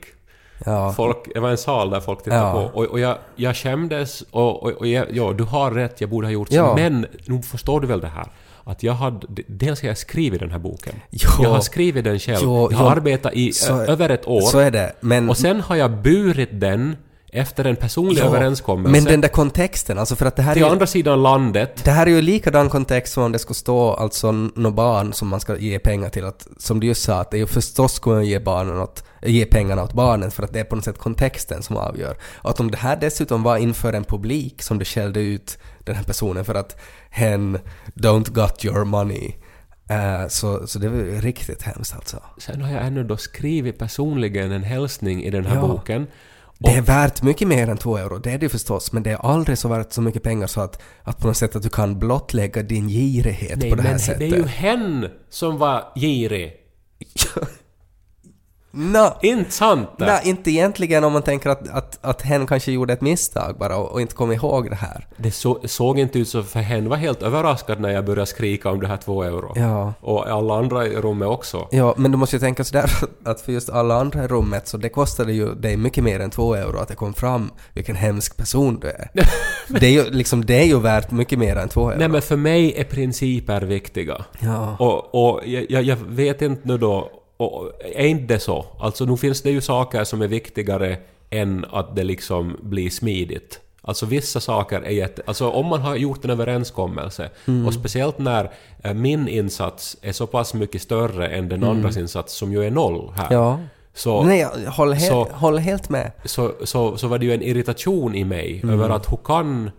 Ja. 0.66 0.94
Folk, 0.94 1.18
det 1.34 1.40
var 1.40 1.50
en 1.50 1.58
sal 1.58 1.90
där 1.90 2.00
folk 2.00 2.24
tittade 2.24 2.42
Ja. 2.42 2.52
på. 2.74 2.80
Och, 2.80 2.86
och 2.86 3.00
jag, 3.00 3.18
jag 3.36 3.56
skämdes 3.56 4.22
och, 4.32 4.64
och, 4.64 4.72
och 4.72 4.88
jag, 4.88 5.06
ja, 5.14 5.34
du 5.38 5.44
har 5.44 5.72
rätt, 5.72 6.02
jag 6.02 6.10
borde 6.10 6.28
ha 6.28 6.32
gjort 6.32 6.50
så. 6.50 6.56
Ja. 6.56 6.76
Men 6.76 7.06
nu 7.26 7.42
förstår 7.42 7.80
du 7.82 7.88
väl 7.88 8.00
det 8.02 8.08
här? 8.08 8.26
Att 8.64 8.84
jag 8.84 8.94
hade... 8.94 9.28
Dels 9.48 9.82
har 9.82 9.88
jag 9.88 9.98
skrivit 9.98 10.40
den 10.40 10.52
här 10.52 10.60
boken. 10.60 10.96
Jo. 11.10 11.30
Jag 11.44 11.50
har 11.50 11.60
skrivit 11.62 12.04
den 12.04 12.20
själv. 12.20 12.40
Jo, 12.44 12.68
jag 12.72 12.78
har 12.78 12.86
jo. 12.86 12.92
arbetat 12.92 13.34
i 13.34 13.52
Så- 13.54 13.74
över 13.82 14.10
ett 14.10 14.28
år. 14.28 14.42
Så 14.42 14.60
är 14.60 14.72
det. 14.72 14.94
Men, 15.00 15.30
Och 15.30 15.38
sen 15.38 15.62
har 15.62 15.76
jag 15.76 15.92
burit 15.92 16.50
den 16.52 16.96
efter 17.36 17.66
en 17.66 17.76
personlig 17.76 18.22
Ja, 18.22 18.26
överenskommelse 18.26 18.92
men 19.02 19.12
den 19.12 19.22
där 19.22 19.28
kontexten, 19.30 20.00
alltså 20.00 20.16
för 20.16 20.26
att 20.26 20.36
det 20.36 20.42
här 20.42 20.52
är 20.52 20.56
till 20.56 20.64
ju, 20.64 20.70
andra 20.70 20.88
sidan 20.88 21.24
landet. 21.24 21.82
det 21.86 21.92
här 21.92 22.06
är 22.06 22.12
ju 22.12 22.22
likadan 22.22 22.70
kontext 22.70 23.14
som 23.14 23.24
om 23.24 23.32
det 23.32 23.40
skulle 23.40 23.56
stå 23.56 23.94
alltså 23.94 24.32
något 24.32 24.74
barn 24.74 25.14
som 25.14 25.28
man 25.28 25.40
ska 25.40 25.58
ge 25.58 25.80
pengar 25.80 26.10
till. 26.10 26.26
Att, 26.26 26.48
som 26.58 26.80
du 26.80 26.88
just 26.88 27.04
sa, 27.04 27.20
att 27.22 27.32
det 27.32 27.38
är 27.38 27.40
ju 27.40 27.48
förstås 27.48 27.94
ska 27.94 28.10
man 28.10 28.26
ge, 28.26 28.40
barnen 28.40 28.80
åt, 28.80 29.04
ge 29.22 29.46
pengarna 29.46 29.84
åt 29.84 29.94
barnen 29.94 30.32
för 30.32 30.44
att 30.44 30.54
det 30.54 30.60
är 30.60 30.64
på 30.64 30.76
något 30.76 30.86
sätt 30.86 30.98
kontexten 30.98 31.64
som 31.64 31.78
avgör. 31.78 32.18
Och 32.36 32.50
att 32.50 32.60
om 32.60 32.72
det 32.72 32.78
här 32.78 32.96
dessutom 33.02 33.44
var 33.44 33.58
inför 33.58 33.94
en 33.94 34.04
publik 34.04 34.62
som 34.62 34.80
du 34.80 34.86
skällde 34.86 35.20
ut 35.20 35.58
den 35.84 35.96
här 35.96 36.04
personen 36.04 36.46
för 36.46 36.56
att 36.56 36.78
hen 37.10 37.60
don't 37.96 38.32
got 38.32 38.66
your 38.66 38.86
money. 38.86 39.32
eh, 39.90 40.28
så, 40.28 40.68
så 40.68 40.80
det 40.80 40.90
var 40.90 41.22
riktigt 41.22 41.62
hemskt 41.62 41.96
alltså. 41.96 42.18
Sen 42.38 42.62
har 42.62 42.72
jag 42.72 42.86
ännu 42.86 43.04
då 43.04 43.18
skrivit 43.18 43.78
personligen 43.80 44.52
en 44.52 44.64
hälsning 44.64 45.24
i 45.24 45.30
den 45.30 45.46
här 45.46 45.56
Ja. 45.56 45.62
boken. 45.68 46.08
Det 46.64 46.78
är 46.78 46.82
värt 46.82 47.22
mycket 47.22 47.48
mer 47.48 47.70
än 47.70 47.78
två 47.78 47.98
euro, 47.98 48.18
det 48.18 48.32
är 48.32 48.38
det 48.38 48.50
förstås, 48.50 48.92
men 48.92 49.04
det 49.04 49.12
är 49.12 49.18
aldrig 49.18 49.58
så 49.58 49.68
värt 49.68 49.94
så 49.94 50.02
mycket 50.02 50.24
pengar 50.24 50.48
så 50.48 50.62
att, 50.62 50.82
att 51.04 51.20
på 51.20 51.28
något 51.28 51.38
sätt 51.38 51.56
att 51.56 51.64
du 51.64 51.70
kan 51.70 52.00
blottlägga 52.00 52.64
din 52.64 52.88
girighet 52.90 53.60
Nej, 53.60 53.70
på 53.70 53.76
det 53.76 53.82
här 53.82 53.90
men 53.90 54.00
sättet. 54.00 54.20
det 54.20 54.26
är 54.26 54.38
ju 54.38 54.46
hen 54.46 55.10
som 55.30 55.58
var 55.58 55.84
girig. 55.96 56.54
Nå, 58.76 59.18
Inte 59.22 59.52
sant? 59.52 59.90
nej, 59.98 60.22
inte 60.24 60.52
egentligen 60.52 61.04
om 61.04 61.14
man 61.14 61.22
tänker 61.22 61.50
att, 61.50 61.70
att, 61.70 62.00
att 62.02 62.22
hen 62.22 62.48
kanske 62.48 62.72
gjorde 62.72 62.94
ett 62.94 63.02
misstag 63.02 63.56
bara 63.60 63.78
och, 63.78 63.92
och 63.92 64.02
inte 64.02 64.16
kom 64.16 64.32
ihåg 64.32 64.70
det 64.70 64.76
här. 64.76 65.08
Det 65.18 65.32
så, 65.32 65.60
såg 65.66 66.00
inte 66.00 66.20
ut 66.20 66.28
så, 66.30 66.44
för 66.44 66.60
hen 66.60 66.90
var 66.90 66.98
helt 66.98 67.22
överraskad 67.22 67.80
när 67.80 67.90
jag 67.90 68.06
började 68.06 68.26
skrika 68.26 68.70
om 68.70 68.80
det 68.80 68.88
här 68.88 68.98
två 68.98 69.24
euro. 69.24 69.54
Ja. 69.56 69.94
Och 70.02 70.28
alla 70.28 70.58
andra 70.58 70.88
i 70.88 70.96
rummet 70.96 71.28
också. 71.28 71.68
Ja, 71.72 71.94
men 71.98 72.12
du 72.12 72.18
måste 72.18 72.36
ju 72.36 72.40
tänka 72.40 72.64
sådär 72.64 72.92
att 73.26 73.42
för 73.42 73.52
just 73.52 73.70
alla 73.70 73.96
andra 73.96 74.24
i 74.24 74.28
rummet 74.28 74.68
så 74.68 74.78
det 74.78 74.90
kostade 74.90 75.34
ju 75.34 75.56
dig 75.56 75.78
mycket 75.78 76.04
mer 76.04 76.20
än 76.20 76.30
två 76.30 76.56
euro 76.56 76.80
att 76.80 76.88
det 76.88 76.96
kom 76.96 77.14
fram 77.14 77.52
vilken 77.74 77.96
hemsk 77.96 78.38
person 78.38 78.80
du 78.80 78.88
är. 78.88 79.10
det 79.80 79.86
är 79.86 79.92
ju 79.92 80.10
liksom, 80.10 80.46
det 80.46 80.60
är 80.62 80.66
ju 80.66 80.80
värt 80.80 81.12
mycket 81.12 81.40
mer 81.40 81.56
än 81.56 81.70
två 81.70 81.90
euro. 81.90 82.00
Nej 82.00 82.08
men 82.08 82.22
för 82.22 82.36
mig 82.36 82.74
är 82.78 82.84
principer 82.84 83.62
viktiga. 83.62 84.26
Ja. 84.40 84.76
Och, 84.80 85.16
och 85.16 85.42
jag, 85.46 85.66
jag, 85.70 85.84
jag 85.84 85.98
vet 86.08 86.42
inte 86.42 86.68
nu 86.68 86.78
då, 86.78 87.10
och, 87.38 87.72
är 87.96 88.06
inte 88.06 88.34
det 88.34 88.40
så? 88.40 88.66
Alltså 88.80 89.06
nu 89.06 89.18
finns 89.18 89.42
det 89.42 89.52
ju 89.52 89.62
saker 89.62 90.04
som 90.04 90.22
är 90.22 90.28
viktigare 90.28 90.98
än 91.30 91.66
att 91.72 91.96
det 91.96 92.04
liksom 92.04 92.58
blir 92.62 92.90
smidigt. 92.90 93.60
Alltså 93.82 94.06
vissa 94.06 94.40
saker 94.40 94.82
är 94.82 94.90
jätte... 94.92 95.22
Alltså 95.26 95.50
om 95.50 95.66
man 95.66 95.82
har 95.82 95.96
gjort 95.96 96.26
en 96.26 96.32
överenskommelse 96.32 97.30
och 97.68 97.74
speciellt 97.74 98.18
när 98.20 98.52
eh, 98.84 98.94
min 98.94 99.28
insats 99.28 99.98
är 100.02 100.12
så 100.12 100.28
pass 100.28 100.54
mycket 100.54 100.82
större 100.82 101.28
än 101.28 101.50
den 101.50 101.64
andras 101.64 101.98
insats 101.98 102.34
som 102.34 102.52
ju 102.54 102.64
är 102.66 102.72
noll 102.72 103.12
här. 103.16 103.28
Ja. 103.32 103.60
Så, 103.94 104.24
Nej, 104.24 104.40
jag 104.40 104.72
håller, 104.72 104.96
he- 104.96 105.10
så- 105.10 105.24
håller 105.32 105.60
helt 105.60 105.90
med. 105.90 106.12
så, 106.26 106.52
så, 106.64 106.98
så 106.98 107.08
var 107.08 107.18
det 107.18 107.26
ju 107.26 107.34
en 107.34 107.42
irritation 107.42 108.16
i 108.16 108.24
mig 108.24 108.62
över 108.64 108.90
att 108.90 109.12
hur 109.12 109.18
kan 109.26 109.72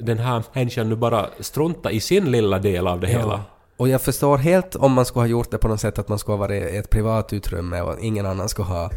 den 0.00 0.18
här 0.18 0.42
människan 0.52 0.88
nu 0.88 0.96
bara 0.96 1.26
strunta 1.40 1.90
i 1.90 2.00
sin 2.00 2.30
lilla 2.30 2.58
del 2.58 2.86
av 2.86 3.00
det 3.00 3.06
hela? 3.06 3.40
Och 3.76 3.88
jag 3.88 4.02
förstår 4.02 4.38
helt 4.38 4.76
om 4.76 4.92
man 4.92 5.04
skulle 5.04 5.22
ha 5.22 5.26
gjort 5.28 5.50
det 5.50 5.58
på 5.58 5.68
något 5.68 5.80
sätt 5.80 5.98
att 5.98 6.08
man 6.08 6.18
skulle 6.18 6.32
ha 6.32 6.40
varit 6.40 6.72
i 6.72 6.76
ett 6.76 6.90
privat 6.90 7.32
utrymme 7.32 7.80
och 7.80 8.00
ingen 8.00 8.26
annan 8.26 8.48
skulle 8.48 8.68
ha 8.68 8.90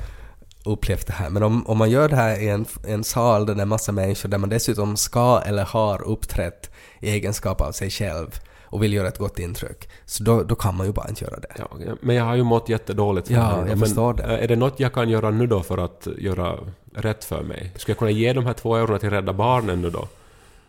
upplevt 0.65 1.07
det 1.07 1.13
här. 1.13 1.29
Men 1.29 1.43
om, 1.43 1.67
om 1.67 1.77
man 1.77 1.89
gör 1.89 2.09
det 2.09 2.15
här 2.15 2.39
i 2.41 2.49
en, 2.49 2.65
en 2.87 3.03
sal 3.03 3.45
där 3.45 3.55
det 3.55 3.61
är 3.61 3.65
massa 3.65 3.91
människor 3.91 4.29
där 4.29 4.37
man 4.37 4.49
dessutom 4.49 4.97
ska 4.97 5.41
eller 5.45 5.63
har 5.65 6.01
uppträtt 6.07 6.71
i 6.99 7.09
egenskap 7.09 7.61
av 7.61 7.71
sig 7.71 7.89
själv 7.89 8.39
och 8.71 8.83
vill 8.83 8.93
göra 8.93 9.07
ett 9.07 9.17
gott 9.17 9.39
intryck, 9.39 9.89
så 10.05 10.23
då, 10.23 10.43
då 10.43 10.55
kan 10.55 10.75
man 10.77 10.87
ju 10.87 10.93
bara 10.93 11.09
inte 11.09 11.23
göra 11.25 11.39
det. 11.39 11.47
Ja, 11.57 11.67
men 12.01 12.15
jag 12.15 12.23
har 12.23 12.35
ju 12.35 12.43
mått 12.43 12.69
jättedåligt 12.69 13.27
för 13.27 13.33
Ja, 13.33 13.39
det 13.39 13.45
här. 13.45 13.57
jag 13.57 13.67
men, 13.67 13.79
förstår 13.79 14.13
det. 14.13 14.23
Är 14.23 14.47
det 14.47 14.55
något 14.55 14.79
jag 14.79 14.93
kan 14.93 15.09
göra 15.09 15.31
nu 15.31 15.47
då 15.47 15.63
för 15.63 15.77
att 15.77 16.07
göra 16.17 16.59
rätt 16.93 17.23
för 17.23 17.43
mig? 17.43 17.71
Skulle 17.75 17.91
jag 17.91 17.97
kunna 17.99 18.11
ge 18.11 18.33
de 18.33 18.45
här 18.45 18.53
två 18.53 18.75
eurona 18.75 18.99
till 18.99 19.09
Rädda 19.09 19.33
Barnen 19.33 19.81
nu 19.81 19.89
då? 19.89 20.07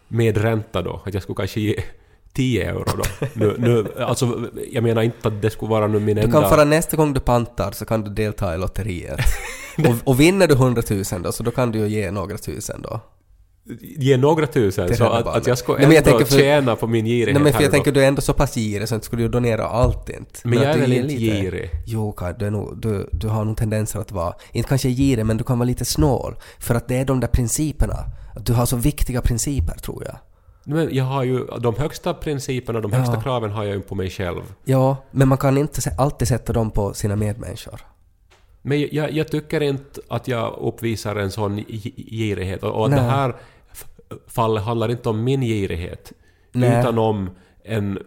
Med 0.09 0.37
ränta 0.37 0.83
då? 0.83 1.01
Att 1.05 1.15
jag 1.15 1.23
skulle 1.23 1.37
kanske 1.37 1.61
ge 1.61 1.83
10 2.35 2.65
euro 2.69 2.85
då. 2.97 3.27
Nu, 3.35 3.55
nu, 3.59 3.87
alltså, 3.99 4.49
jag 4.73 4.83
menar 4.85 5.03
inte 5.03 5.29
att 5.29 5.43
det 5.43 5.51
skulle 5.51 5.71
vara 5.71 5.87
nu 5.87 6.01
min 6.01 6.17
Du 6.17 6.23
enda... 6.23 6.41
kan 6.41 6.51
fara 6.51 6.65
nästa 6.65 6.97
gång 6.97 7.13
du 7.13 7.21
pantar 7.21 7.73
så 7.73 7.85
kan 7.85 8.03
du 8.05 8.11
delta 8.11 8.55
i 8.55 8.59
lotteriet. 8.59 9.21
och, 9.79 9.95
och 10.09 10.21
vinner 10.21 10.47
du 10.47 10.55
100 10.55 10.83
000 10.91 11.03
då 11.23 11.33
så 11.33 11.43
då 11.43 11.51
kan 11.51 11.73
du 11.73 11.79
ju 11.79 11.89
ge 11.89 12.11
några 12.11 12.39
tusen 12.39 12.83
då. 12.83 13.01
Ge 13.81 14.17
några 14.17 14.47
tusen 14.47 14.97
så 14.97 15.05
att, 15.05 15.27
att 15.27 15.47
jag 15.47 15.59
ska 15.59 15.73
Nej, 15.73 15.87
men 15.87 15.97
jag 15.97 16.07
ändå 16.09 16.25
för- 16.25 16.39
tjäna 16.39 16.77
på 16.77 16.87
min 16.87 17.05
girighet 17.05 17.35
Nej 17.35 17.43
men 17.43 17.53
för 17.53 17.63
jag 17.63 17.71
tänker 17.71 17.93
du 17.93 18.03
är 18.05 18.09
ändå 18.09 18.23
så 18.23 18.33
pass 18.33 18.55
girig 18.55 18.89
så 18.89 18.95
inte 18.95 19.07
skulle 19.07 19.23
du 19.23 19.29
donera 19.29 19.67
allt 19.67 20.09
inte. 20.09 20.41
Men 20.45 20.59
jag 20.59 20.63
att 20.63 20.69
är 20.69 20.75
du 20.75 20.81
väl 20.81 20.93
inte 20.93 21.07
lite- 21.15 21.37
girig? 21.41 21.71
Jo 21.87 22.13
Kaj, 22.13 22.35
du, 22.39 22.51
nog, 22.51 22.81
du, 22.81 23.09
du 23.13 23.29
har 23.29 23.45
nog 23.45 23.57
tendenser 23.57 24.01
att 24.01 24.13
vara, 24.13 24.35
inte 24.53 24.69
kanske 24.69 24.89
girig 24.89 25.27
men 25.27 25.37
du 25.37 25.45
kan 25.45 25.59
vara 25.59 25.67
lite 25.67 25.85
snål. 25.85 26.37
För 26.59 26.75
att 26.75 26.89
det 26.89 26.97
är 26.97 27.05
de 27.05 27.21
där 27.21 27.29
principerna. 27.29 27.95
Att 28.37 28.47
du 28.47 28.53
har 28.53 28.67
så 28.67 28.77
viktiga 28.77 29.21
principer 29.23 29.75
tror 29.75 30.05
jag. 30.05 30.17
Men 30.65 30.95
jag 30.95 31.05
har 31.05 31.25
ju 31.25 31.45
de 31.61 31.75
högsta 31.77 32.15
principerna, 32.15 32.81
de 32.81 32.93
högsta 32.93 33.15
Ja. 33.15 33.21
kraven 33.23 33.51
har 33.51 33.65
jag 33.65 33.75
ju 33.75 33.81
på 33.83 33.95
mig 33.95 34.11
själv. 34.11 34.41
Ja, 34.65 34.97
men 35.11 35.29
man 35.29 35.39
kan 35.39 35.59
inte 35.59 35.81
se- 35.81 35.91
alltid 35.99 36.29
sätta 36.29 36.53
dem 36.53 36.71
på 36.71 36.95
sina 36.95 37.17
medmänniskor. 37.17 37.81
Men 38.63 38.89
jag, 38.93 39.13
jag 39.13 39.29
tycker 39.29 39.61
inte 39.61 40.01
att 40.09 40.29
jag 40.29 40.59
uppvisar 40.61 41.17
en 41.17 41.31
sån 41.31 41.59
gi- 41.59 42.05
girighet. 42.11 42.63
Och, 42.63 42.71
och 42.79 42.85
att 42.85 42.91
Nej. 42.91 43.01
det 43.01 43.07
här 43.11 43.37
f- 43.73 43.87
fallet 44.27 44.65
handlar 44.65 44.91
inte 44.91 45.09
om 45.09 45.25
min 45.25 45.41
girighet. 45.43 46.13
Nej. 46.53 46.81
Utan 46.81 46.99
om 46.99 47.31
en 47.65 47.99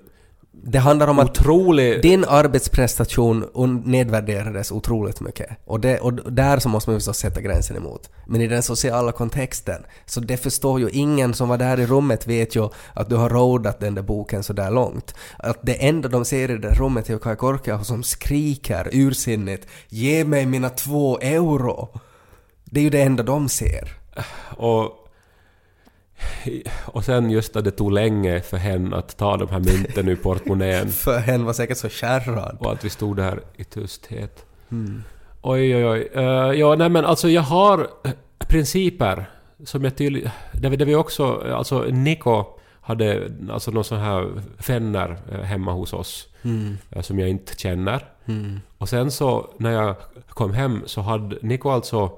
Det 0.56 0.80
handlar 0.80 1.08
om 1.08 1.20
att 1.20 1.40
otrolig... 1.40 2.02
din 2.02 2.26
arbetsprestation 2.26 3.46
nedvärderades 3.86 4.72
otroligt 4.72 5.22
mycket. 5.22 5.50
Och, 5.66 5.80
det, 5.80 6.00
och 6.00 6.14
där 6.14 6.60
så 6.60 6.70
måste 6.70 6.90
man 6.90 7.00
förstås 7.00 7.18
sätta 7.18 7.42
gränsen 7.42 7.78
emot. 7.78 8.10
Men 8.26 8.42
i 8.42 8.48
den 8.48 8.64
sociala 8.64 9.12
kontexten, 9.12 9.84
så 10.06 10.20
det 10.20 10.38
förstår 10.38 10.80
ju 10.80 10.90
ingen 10.90 11.34
som 11.34 11.50
var 11.50 11.58
där 11.58 11.80
i 11.80 11.86
rummet 11.86 12.28
vet 12.28 12.56
ju 12.56 12.70
att 12.94 13.10
du 13.10 13.16
har 13.16 13.30
rodat 13.30 13.80
den 13.80 13.96
där 13.96 14.02
boken 14.02 14.44
så 14.44 14.54
där 14.54 14.72
långt. 14.72 15.16
Att 15.40 15.60
det 15.62 15.88
enda 15.88 16.10
de 16.10 16.26
ser 16.26 16.44
i 16.44 16.54
det 16.54 16.68
där 16.68 16.76
rummet 16.76 17.10
är 17.10 17.14
ju 17.14 17.20
Kaj 17.20 17.36
Korkeaho 17.36 17.84
som 17.84 18.04
skriker 18.04 18.90
ursinnigt 18.92 19.68
”Ge 19.90 20.26
mig 20.26 20.46
mina 20.46 20.70
två 20.70 21.20
euro!” 21.20 21.90
Det 22.66 22.80
är 22.80 22.84
ju 22.84 22.90
det 22.90 23.02
enda 23.02 23.24
de 23.24 23.50
ser. 23.50 23.94
Och, 24.58 25.03
och 26.86 27.04
sen 27.06 27.30
just 27.30 27.56
att 27.56 27.64
det 27.64 27.72
tog 27.72 27.92
länge 27.92 28.42
för 28.42 28.58
henne 28.58 28.96
att 28.96 29.18
ta 29.18 29.38
de 29.38 29.50
här 29.50 29.60
mynten 29.60 30.08
ur 30.08 30.16
portmonnän. 30.16 30.90
För 30.92 31.18
hen 31.20 31.46
var 31.46 31.54
säkert 31.54 31.78
så 31.78 31.90
kärrad. 31.90 32.58
Och 32.60 32.72
att 32.72 32.86
vi 32.86 32.90
stod 32.90 33.18
där 33.18 33.40
i 33.56 33.64
tysthet. 33.64 34.46
Oj, 35.42 35.76
oj, 35.76 35.86
oj. 35.86 36.10
Uh, 36.16 36.24
ja, 36.60 36.76
nej 36.76 36.90
men 36.90 37.06
alltså 37.06 37.30
jag 37.30 37.42
har 37.42 37.88
principer 38.48 39.26
som 39.66 39.84
jag 39.84 39.96
tydligt... 39.96 40.28
Det, 40.54 40.70
det 40.70 40.86
vi 40.86 40.96
också... 40.96 41.44
Alltså 41.56 41.80
Niko 41.84 42.46
hade 42.82 43.32
alltså 43.52 43.72
någon 43.72 43.84
sån 43.84 44.00
här 44.00 44.32
fänner 44.60 45.18
eh, 45.32 45.40
hemma 45.40 45.72
hos 45.72 45.94
oss. 45.94 46.28
eh, 46.92 47.02
Som 47.02 47.20
jag 47.20 47.30
inte 47.30 47.54
känner. 47.58 48.06
Och 48.78 48.90
sen 48.90 49.12
så 49.12 49.54
när 49.58 49.72
jag 49.72 49.96
kom 50.30 50.54
hem 50.54 50.82
så 50.86 51.02
hade 51.02 51.38
Niko 51.42 51.70
alltså 51.70 52.12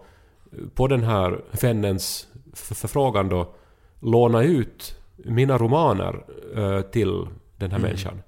på 0.75 0.87
den 0.87 1.03
här 1.03 1.41
vännens 1.61 2.27
f- 2.53 2.71
förfrågan 2.77 3.29
då 3.29 3.53
låna 3.99 4.43
ut 4.43 4.95
mina 5.17 5.57
romaner 5.57 6.25
eh, 6.55 6.81
till 6.81 7.27
den 7.57 7.71
här 7.71 7.79
människan. 7.79 8.21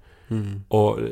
Och 0.67 0.99
eh, 0.99 1.06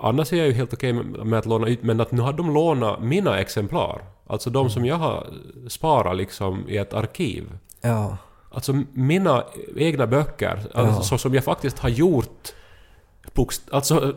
annars 0.00 0.32
är 0.32 0.36
jag 0.36 0.46
ju 0.46 0.52
helt 0.52 0.72
okej 0.72 0.92
med, 0.92 1.26
med 1.26 1.38
att 1.38 1.46
låna 1.46 1.66
ut, 1.68 1.82
men 1.82 2.00
att 2.00 2.12
nu 2.12 2.22
har 2.22 2.32
de 2.32 2.54
lånat 2.54 3.02
mina 3.02 3.38
exemplar. 3.38 4.02
Alltså 4.26 4.50
de 4.50 4.70
som 4.70 4.84
jag 4.84 4.96
har 4.96 5.26
sparat 5.68 6.16
liksom 6.16 6.68
i 6.68 6.76
ett 6.76 6.94
arkiv. 6.94 7.44
Ja. 7.80 8.16
Alltså 8.50 8.82
mina 8.92 9.44
egna 9.76 10.06
böcker, 10.06 10.50
alltså, 10.74 10.94
Ja. 10.96 11.02
så 11.02 11.18
som 11.18 11.34
jag 11.34 11.44
faktiskt 11.44 11.78
har 11.78 11.88
gjort 11.88 12.52
alltså 13.70 14.04
eh, 14.04 14.12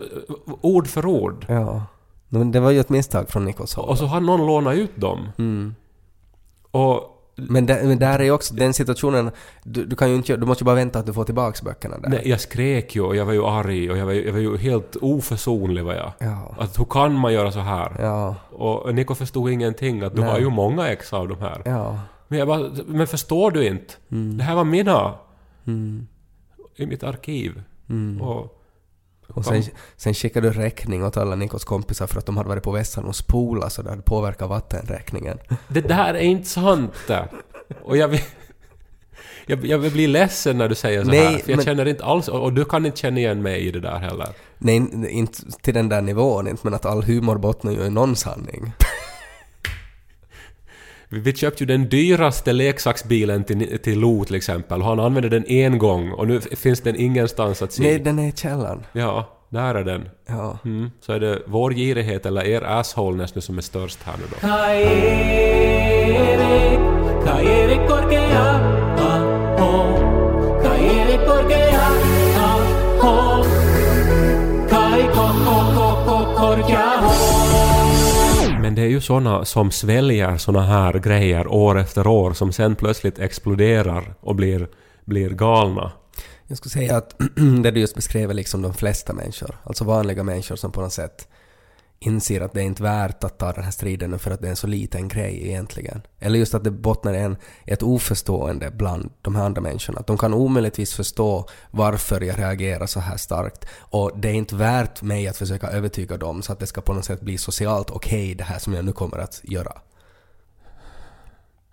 ord 0.61 0.87
för 0.87 1.05
ord. 1.05 1.45
Ja. 1.49 1.83
Men 2.29 2.51
det 2.51 2.59
var 2.59 2.71
ju 2.71 2.79
ett 2.79 2.89
misstag 2.89 3.29
från 3.29 3.45
Nikos 3.45 3.73
håll. 3.73 3.89
Och 3.89 3.97
så 3.97 4.05
har 4.05 4.19
någon 4.21 4.45
lånat 4.47 4.75
ut 4.75 4.95
dem. 4.95 5.27
Mm. 5.37 5.75
Och 6.71 7.18
Men, 7.49 7.65
där, 7.65 7.83
men 7.83 7.99
där 7.99 8.21
är 8.21 8.31
också 8.31 8.53
den 8.53 8.73
situationen, 8.73 9.31
du, 9.63 9.85
du 9.85 9.95
kan 9.95 10.09
ju 10.09 10.15
inte, 10.15 10.37
du 10.37 10.45
måste 10.45 10.63
ju 10.63 10.65
bara 10.65 10.75
vänta 10.75 10.99
att 10.99 11.05
du 11.05 11.13
får 11.13 11.23
tillbaks 11.23 11.61
böckerna 11.61 11.97
där. 11.97 12.09
nej, 12.09 12.21
jag 12.25 12.39
skrek 12.39 12.95
ju 12.95 13.01
och 13.01 13.15
jag 13.15 13.25
var 13.25 13.33
ju 13.33 13.45
arg 13.45 13.91
och 13.91 13.97
jag 13.97 14.05
var 14.05 14.13
ju, 14.13 14.25
jag 14.25 14.33
var 14.33 14.39
ju 14.39 14.57
helt 14.57 14.95
oförsonlig 15.01 15.83
var 15.83 15.93
jag. 15.93 16.11
Ja. 16.19 16.55
Att 16.59 16.79
hur 16.79 16.85
kan 16.85 17.13
man 17.13 17.33
göra 17.33 17.51
så 17.51 17.59
här? 17.59 17.95
Ja. 17.99 18.35
Och 18.51 18.95
Niko 18.95 19.15
förstod 19.15 19.51
ingenting, 19.51 20.01
att 20.01 20.15
du 20.15 20.21
Nej. 20.21 20.31
har 20.31 20.39
ju 20.39 20.49
många 20.49 20.87
ex 20.87 21.13
av 21.13 21.27
de 21.27 21.39
här. 21.39 21.61
Ja. 21.65 21.99
Men 22.27 22.39
jag 22.39 22.47
bara, 22.47 22.69
men 22.87 23.07
förstår 23.07 23.51
du 23.51 23.67
inte? 23.67 23.93
Det 24.09 24.43
här 24.43 24.55
var 24.55 24.63
mina. 24.63 25.13
Mm. 25.67 26.07
I 26.75 26.85
mitt 26.85 27.03
arkiv. 27.03 27.63
Mm. 27.89 28.21
Och, 28.21 28.58
Och 29.33 29.45
sen, 29.45 29.63
sen 29.97 30.13
skickade 30.13 30.49
du 30.49 30.59
räkning 30.59 31.03
åt 31.05 31.17
alla 31.17 31.35
Nikos 31.35 31.65
kompisar 31.65 32.07
för 32.07 32.19
att 32.19 32.25
de 32.25 32.37
hade 32.37 32.49
varit 32.49 32.63
på 32.63 32.71
vässan 32.71 33.05
och 33.05 33.15
spola 33.15 33.69
så 33.69 33.81
det 33.81 33.89
hade 33.89 34.01
påverkat 34.01 34.49
vattenräkningen. 34.49 35.37
det 35.67 35.81
där 35.81 36.13
är 36.13 36.19
inte 36.19 36.49
sant! 36.49 36.93
Och 37.83 37.97
jag 37.97 38.07
vill... 38.07 38.21
Jag, 39.45 39.65
jag 39.65 39.81
blir 39.91 40.07
ledsen 40.07 40.57
när 40.57 40.69
du 40.69 40.75
säger 40.75 41.03
så 41.03 41.09
Nej, 41.09 41.19
här, 41.25 41.37
för 41.37 41.49
jag 41.51 41.57
men- 41.57 41.65
känner 41.65 41.85
inte 41.87 42.05
alls... 42.05 42.27
Och, 42.27 42.43
och 42.43 42.53
du 42.53 42.65
kan 42.65 42.85
inte 42.85 42.97
känna 42.97 43.19
igen 43.19 43.41
mig 43.41 43.59
i 43.67 43.71
det 43.71 43.79
där 43.79 43.97
heller. 43.99 44.27
Nej, 44.57 44.75
in- 44.75 45.07
inte 45.09 45.41
till 45.61 45.73
den 45.73 45.89
där 45.89 46.01
nivån 46.01 46.47
inte, 46.47 46.61
men 46.63 46.73
att 46.73 46.85
all 46.85 47.03
humor 47.03 47.37
bottnar 47.37 47.71
ju 47.71 47.81
i 47.85 47.89
någon 47.89 48.15
sanning. 48.15 48.71
Vi, 51.11 51.33
köpte 51.33 51.63
ju 51.63 51.67
den 51.67 51.89
dyraste 51.89 52.53
leksaksbilen 52.53 53.43
till, 53.43 53.79
till 53.79 53.99
Lo 53.99 54.25
till 54.25 54.35
exempel, 54.35 54.81
och 54.81 54.87
han 54.87 54.99
använde 54.99 55.29
den 55.29 55.45
en 55.45 55.77
gång 55.77 56.11
och 56.11 56.27
nu 56.27 56.41
finns 56.41 56.81
den 56.81 56.95
ingenstans 56.95 57.61
att 57.61 57.71
se. 57.71 57.83
Nej, 57.83 57.99
den 57.99 58.19
är 58.19 58.27
i 58.27 58.31
källaren. 58.31 58.85
Ja, 58.91 59.29
där 59.49 59.75
är 59.75 59.83
den. 59.83 60.09
Ja. 60.27 60.57
Mm. 60.65 60.91
Så 61.01 61.13
är 61.13 61.19
det 61.19 61.41
vår 61.45 61.71
girighet 61.71 62.25
eller 62.25 62.43
er 62.43 62.61
assholeness 62.61 63.35
nu 63.35 63.41
som 63.41 63.57
är 63.57 63.61
störst 63.61 64.03
här 64.03 64.15
nu 64.17 64.23
då. 64.29 64.37
Men 78.69 78.75
det 78.75 78.81
är 78.81 78.87
ju 78.87 79.01
såna 79.01 79.45
som 79.45 79.71
sväljer 79.71 80.37
såna 80.37 80.61
här 80.61 80.93
grejer 80.93 81.47
år 81.47 81.79
efter 81.79 82.07
år 82.07 82.33
som 82.33 82.51
sen 82.51 82.75
plötsligt 82.75 83.19
exploderar 83.19 84.13
och 84.19 84.35
blir, 84.35 84.67
blir 85.05 85.29
galna. 85.29 85.91
Jag 86.47 86.57
skulle 86.57 86.71
säga 86.71 86.97
att 86.97 87.15
det 87.63 87.71
du 87.71 87.79
just 87.79 87.95
beskrev 87.95 88.29
är 88.29 88.33
liksom 88.33 88.61
de 88.61 88.73
flesta 88.73 89.13
människor, 89.13 89.57
alltså 89.63 89.83
vanliga 89.83 90.23
människor 90.23 90.55
som 90.55 90.71
på 90.71 90.81
något 90.81 90.93
sätt 90.93 91.27
inser 91.99 92.41
att 92.41 92.53
det 92.53 92.61
är 92.61 92.65
inte 92.65 92.83
värt 92.83 93.23
att 93.23 93.37
ta 93.37 93.51
den 93.51 93.63
här 93.63 93.71
striden 93.71 94.19
för 94.19 94.31
att 94.31 94.41
det 94.41 94.47
är 94.47 94.49
en 94.49 94.55
så 94.55 94.67
liten 94.67 95.07
grej 95.07 95.47
egentligen. 95.47 96.01
Eller 96.19 96.39
just 96.39 96.53
att 96.53 96.63
det 96.63 96.71
bottnar 96.71 97.13
i 97.13 97.35
ett 97.65 97.83
oförstående 97.83 98.71
bland 98.71 99.09
de 99.21 99.35
här 99.35 99.43
andra 99.43 99.61
människorna. 99.61 99.99
Att 99.99 100.07
de 100.07 100.17
kan 100.17 100.33
omöjligtvis 100.33 100.93
förstå 100.93 101.45
varför 101.71 102.21
jag 102.21 102.39
reagerar 102.39 102.85
så 102.85 102.99
här 102.99 103.17
starkt. 103.17 103.65
Och 103.79 104.11
det 104.15 104.29
är 104.29 104.33
inte 104.33 104.55
värt 104.55 105.01
mig 105.01 105.27
att 105.27 105.37
försöka 105.37 105.67
övertyga 105.67 106.17
dem 106.17 106.41
så 106.41 106.53
att 106.53 106.59
det 106.59 106.67
ska 106.67 106.81
på 106.81 106.93
något 106.93 107.05
sätt 107.05 107.21
bli 107.21 107.37
socialt 107.37 107.89
okej 107.89 108.35
det 108.35 108.43
här 108.43 108.59
som 108.59 108.73
jag 108.73 108.85
nu 108.85 108.91
kommer 108.91 109.17
att 109.17 109.41
göra. 109.43 109.71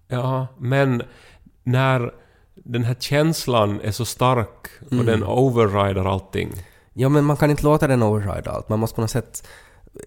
Ja, 0.09 0.47
men 0.59 1.03
när 1.63 2.15
den 2.55 2.85
här 2.85 2.97
känslan 3.01 3.81
är 3.81 3.93
så 3.93 4.05
stark 4.05 4.69
och 4.91 5.05
den 5.05 5.25
overrider 5.25 6.05
allting. 6.05 6.53
Ja 6.93 7.09
men 7.09 7.25
man 7.25 7.37
kan 7.37 7.51
inte 7.51 7.63
låta 7.63 7.87
den 7.87 8.03
override 8.03 8.51
allt. 8.51 8.69
Man 8.69 8.79
måste 8.79 8.95
på 8.95 9.01
något 9.01 9.11
sätt... 9.11 9.49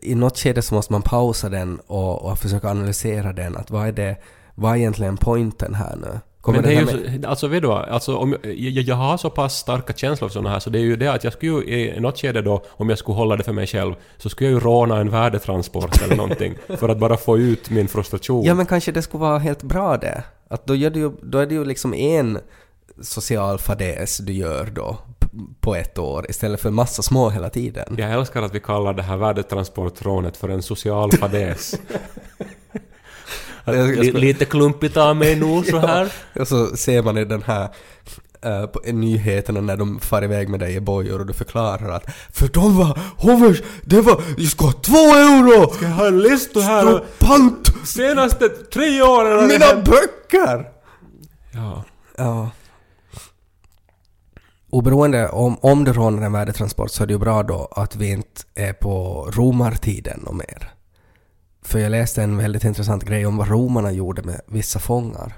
I 0.01 0.15
något 0.15 0.37
skede 0.37 0.61
så 0.61 0.75
måste 0.75 0.93
man 0.93 1.01
pausa 1.01 1.49
den 1.49 1.79
och, 1.87 2.25
och 2.25 2.39
försöka 2.39 2.69
analysera 2.69 3.33
den. 3.33 3.57
Att 3.57 3.71
vad 3.71 3.87
är 3.87 3.91
det... 3.91 4.15
Vad 4.55 4.71
är 4.71 4.75
egentligen 4.77 5.17
pointen 5.17 5.73
här 5.73 5.95
nu? 5.95 6.19
Kommer 6.41 6.61
men 6.61 6.69
det 6.69 6.75
är 6.75 6.79
ju, 6.79 6.85
med- 6.85 7.21
så- 7.23 7.29
alltså 7.29 7.47
vet 7.47 7.61
du 7.61 7.71
alltså 7.71 8.17
om 8.17 8.35
jag, 8.43 8.53
jag, 8.55 8.83
jag 8.83 8.95
har 8.95 9.17
så 9.17 9.29
pass 9.29 9.57
starka 9.57 9.93
känslor 9.93 10.29
för 10.29 10.33
såna 10.33 10.49
här 10.49 10.59
så 10.59 10.69
det 10.69 10.79
är 10.79 10.83
ju 10.83 10.95
det 10.95 11.07
att 11.11 11.23
jag 11.23 11.33
skulle 11.33 11.51
ju 11.51 11.63
i 11.95 11.99
något 11.99 12.17
skede 12.21 12.41
då, 12.41 12.63
om 12.69 12.89
jag 12.89 12.97
skulle 12.97 13.15
hålla 13.15 13.35
det 13.35 13.43
för 13.43 13.53
mig 13.53 13.67
själv, 13.67 13.93
så 14.17 14.29
skulle 14.29 14.49
jag 14.49 14.53
ju 14.53 14.59
råna 14.59 14.97
en 14.97 15.09
värdetransport 15.09 16.01
eller 16.01 16.15
någonting 16.15 16.55
för 16.77 16.89
att 16.89 16.97
bara 16.99 17.17
få 17.17 17.37
ut 17.37 17.69
min 17.69 17.87
frustration. 17.87 18.45
Ja 18.45 18.53
men 18.53 18.65
kanske 18.65 18.91
det 18.91 19.01
skulle 19.01 19.21
vara 19.21 19.37
helt 19.39 19.63
bra 19.63 19.97
det. 19.97 20.23
Att 20.47 20.65
då, 20.65 20.75
gör 20.75 20.89
du 20.89 21.11
då 21.21 21.37
är 21.37 21.45
det 21.45 21.53
ju 21.55 21.65
liksom 21.65 21.93
en 21.93 22.39
social 23.01 23.57
fadäs 23.57 24.17
du 24.17 24.33
gör 24.33 24.65
då 24.65 24.97
på 25.61 25.75
ett 25.75 25.97
år 25.97 26.25
istället 26.29 26.61
för 26.61 26.69
massa 26.71 27.01
små 27.01 27.29
hela 27.29 27.49
tiden. 27.49 27.95
Jag 27.97 28.11
älskar 28.11 28.41
att 28.41 28.55
vi 28.55 28.59
kallar 28.59 28.93
det 28.93 29.03
här 29.03 29.17
värdetransportrånet 29.17 30.37
för 30.37 30.49
en 30.49 30.61
social 30.61 31.11
fadäs. 31.11 31.75
Lite 34.13 34.45
klumpigt 34.45 34.97
av 34.97 35.15
mig 35.15 35.35
nu 35.35 35.63
så 35.63 35.77
här. 35.77 36.11
Och 36.39 36.47
så 36.47 36.67
ser 36.77 37.03
man 37.03 37.17
i 37.17 37.25
den 37.25 37.43
här 37.43 37.67
på 38.67 38.81
i 38.85 38.93
nyheterna 38.93 39.61
när 39.61 39.77
de 39.77 39.99
far 39.99 40.23
iväg 40.23 40.49
med 40.49 40.59
dig 40.59 40.75
i 40.75 40.79
bojor 40.79 41.19
och 41.19 41.25
du 41.25 41.33
förklarar 41.33 41.89
att 41.89 42.05
för 42.33 42.47
de 42.47 42.77
var, 42.77 42.99
hovers, 43.17 43.61
det 43.83 44.01
var, 44.01 44.21
jag 44.37 44.47
ska 44.47 44.65
ha 44.65 44.71
två 44.71 44.97
euro! 44.97 45.73
Jag 45.81 45.89
har 45.89 46.07
en 46.07 46.19
lista 46.19 46.59
här 46.59 46.81
Stå 46.81 46.99
pant! 47.19 47.71
senaste 47.87 48.49
tre 48.49 49.01
åren 49.01 49.31
har 49.31 49.41
det 49.41 49.47
Mina 49.47 49.65
hänt- 49.65 49.85
böcker! 49.85 50.65
Ja. 51.53 51.83
Ja. 52.17 52.49
Oberoende 54.69 55.29
om, 55.29 55.57
om 55.61 55.83
du 55.83 55.93
rånar 55.93 56.23
en 56.23 56.31
värdetransport 56.31 56.91
så 56.91 57.03
är 57.03 57.07
det 57.07 57.13
ju 57.13 57.19
bra 57.19 57.43
då 57.43 57.67
att 57.71 57.95
vi 57.95 58.11
inte 58.11 58.41
är 58.55 58.73
på 58.73 59.25
romartiden 59.33 60.23
och 60.27 60.35
mer. 60.35 60.73
För 61.61 61.79
jag 61.79 61.89
läste 61.89 62.23
en 62.23 62.37
väldigt 62.37 62.63
intressant 62.63 63.03
grej 63.03 63.25
om 63.25 63.37
vad 63.37 63.49
romarna 63.49 63.91
gjorde 63.91 64.23
med 64.23 64.41
vissa 64.47 64.79
fångar. 64.79 65.33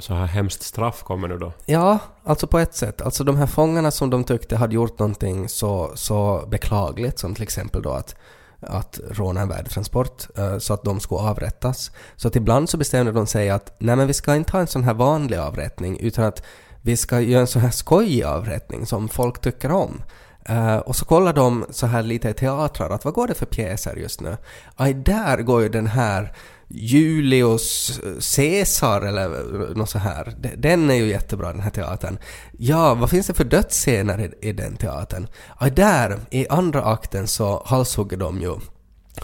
Så 0.00 0.14
här 0.14 0.26
hemskt 0.26 0.62
straff 0.62 1.02
kommer 1.02 1.28
nu 1.28 1.38
då. 1.38 1.52
Ja, 1.66 1.98
alltså 2.24 2.46
på 2.46 2.58
ett 2.58 2.74
sätt. 2.74 3.02
Alltså 3.02 3.24
de 3.24 3.36
här 3.36 3.46
fångarna 3.46 3.90
som 3.90 4.10
de 4.10 4.24
tyckte 4.24 4.56
hade 4.56 4.74
gjort 4.74 4.98
någonting 4.98 5.48
så, 5.48 5.92
så 5.94 6.44
beklagligt 6.48 7.18
som 7.18 7.34
till 7.34 7.42
exempel 7.42 7.82
då 7.82 7.90
att, 7.90 8.16
att 8.60 9.00
råna 9.10 9.40
en 9.40 9.48
värdetransport 9.48 10.38
eh, 10.38 10.58
så 10.58 10.74
att 10.74 10.84
de 10.84 11.00
skulle 11.00 11.20
avrättas. 11.20 11.90
Så 12.16 12.28
att 12.28 12.36
ibland 12.36 12.68
så 12.68 12.76
bestämde 12.76 13.12
de 13.12 13.26
sig 13.26 13.50
att 13.50 13.74
nej 13.78 13.96
men 13.96 14.06
vi 14.06 14.14
ska 14.14 14.36
inte 14.36 14.52
ha 14.52 14.60
en 14.60 14.66
sån 14.66 14.84
här 14.84 14.94
vanlig 14.94 15.36
avrättning 15.36 15.98
utan 15.98 16.24
att 16.24 16.42
vi 16.82 16.96
ska 16.96 17.20
göra 17.20 17.40
en 17.40 17.46
sån 17.46 17.62
här 17.62 17.70
skojig 17.70 18.22
avrättning 18.22 18.86
som 18.86 19.08
folk 19.08 19.40
tycker 19.40 19.72
om. 19.72 20.02
Uh, 20.50 20.76
och 20.76 20.96
så 20.96 21.04
kollar 21.04 21.32
de 21.32 21.64
så 21.70 21.86
här 21.86 22.02
lite 22.02 22.28
i 22.28 22.34
teatrar 22.34 22.90
att 22.90 23.04
vad 23.04 23.14
går 23.14 23.28
det 23.28 23.34
för 23.34 23.46
pjäser 23.46 23.96
just 23.96 24.20
nu? 24.20 24.36
Aj, 24.76 24.94
där 24.94 25.42
går 25.42 25.62
ju 25.62 25.68
den 25.68 25.86
här 25.86 26.34
Julius 26.68 28.00
Caesar 28.36 29.02
eller 29.02 29.28
något 29.74 29.90
så 29.90 29.98
här. 29.98 30.34
Den 30.56 30.90
är 30.90 30.94
ju 30.94 31.06
jättebra 31.06 31.52
den 31.52 31.60
här 31.60 31.70
teatern. 31.70 32.18
Ja, 32.52 32.94
vad 32.94 33.10
finns 33.10 33.26
det 33.26 33.34
för 33.34 33.44
dödsscener 33.44 34.20
i, 34.20 34.48
i 34.48 34.52
den 34.52 34.76
teatern? 34.76 35.26
Aj, 35.56 35.70
där 35.70 36.18
i 36.30 36.48
andra 36.48 36.84
akten 36.84 37.28
så 37.28 37.62
halshugger 37.66 38.16
de 38.16 38.40
ju 38.40 38.54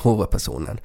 huvudpersonen. 0.03 0.81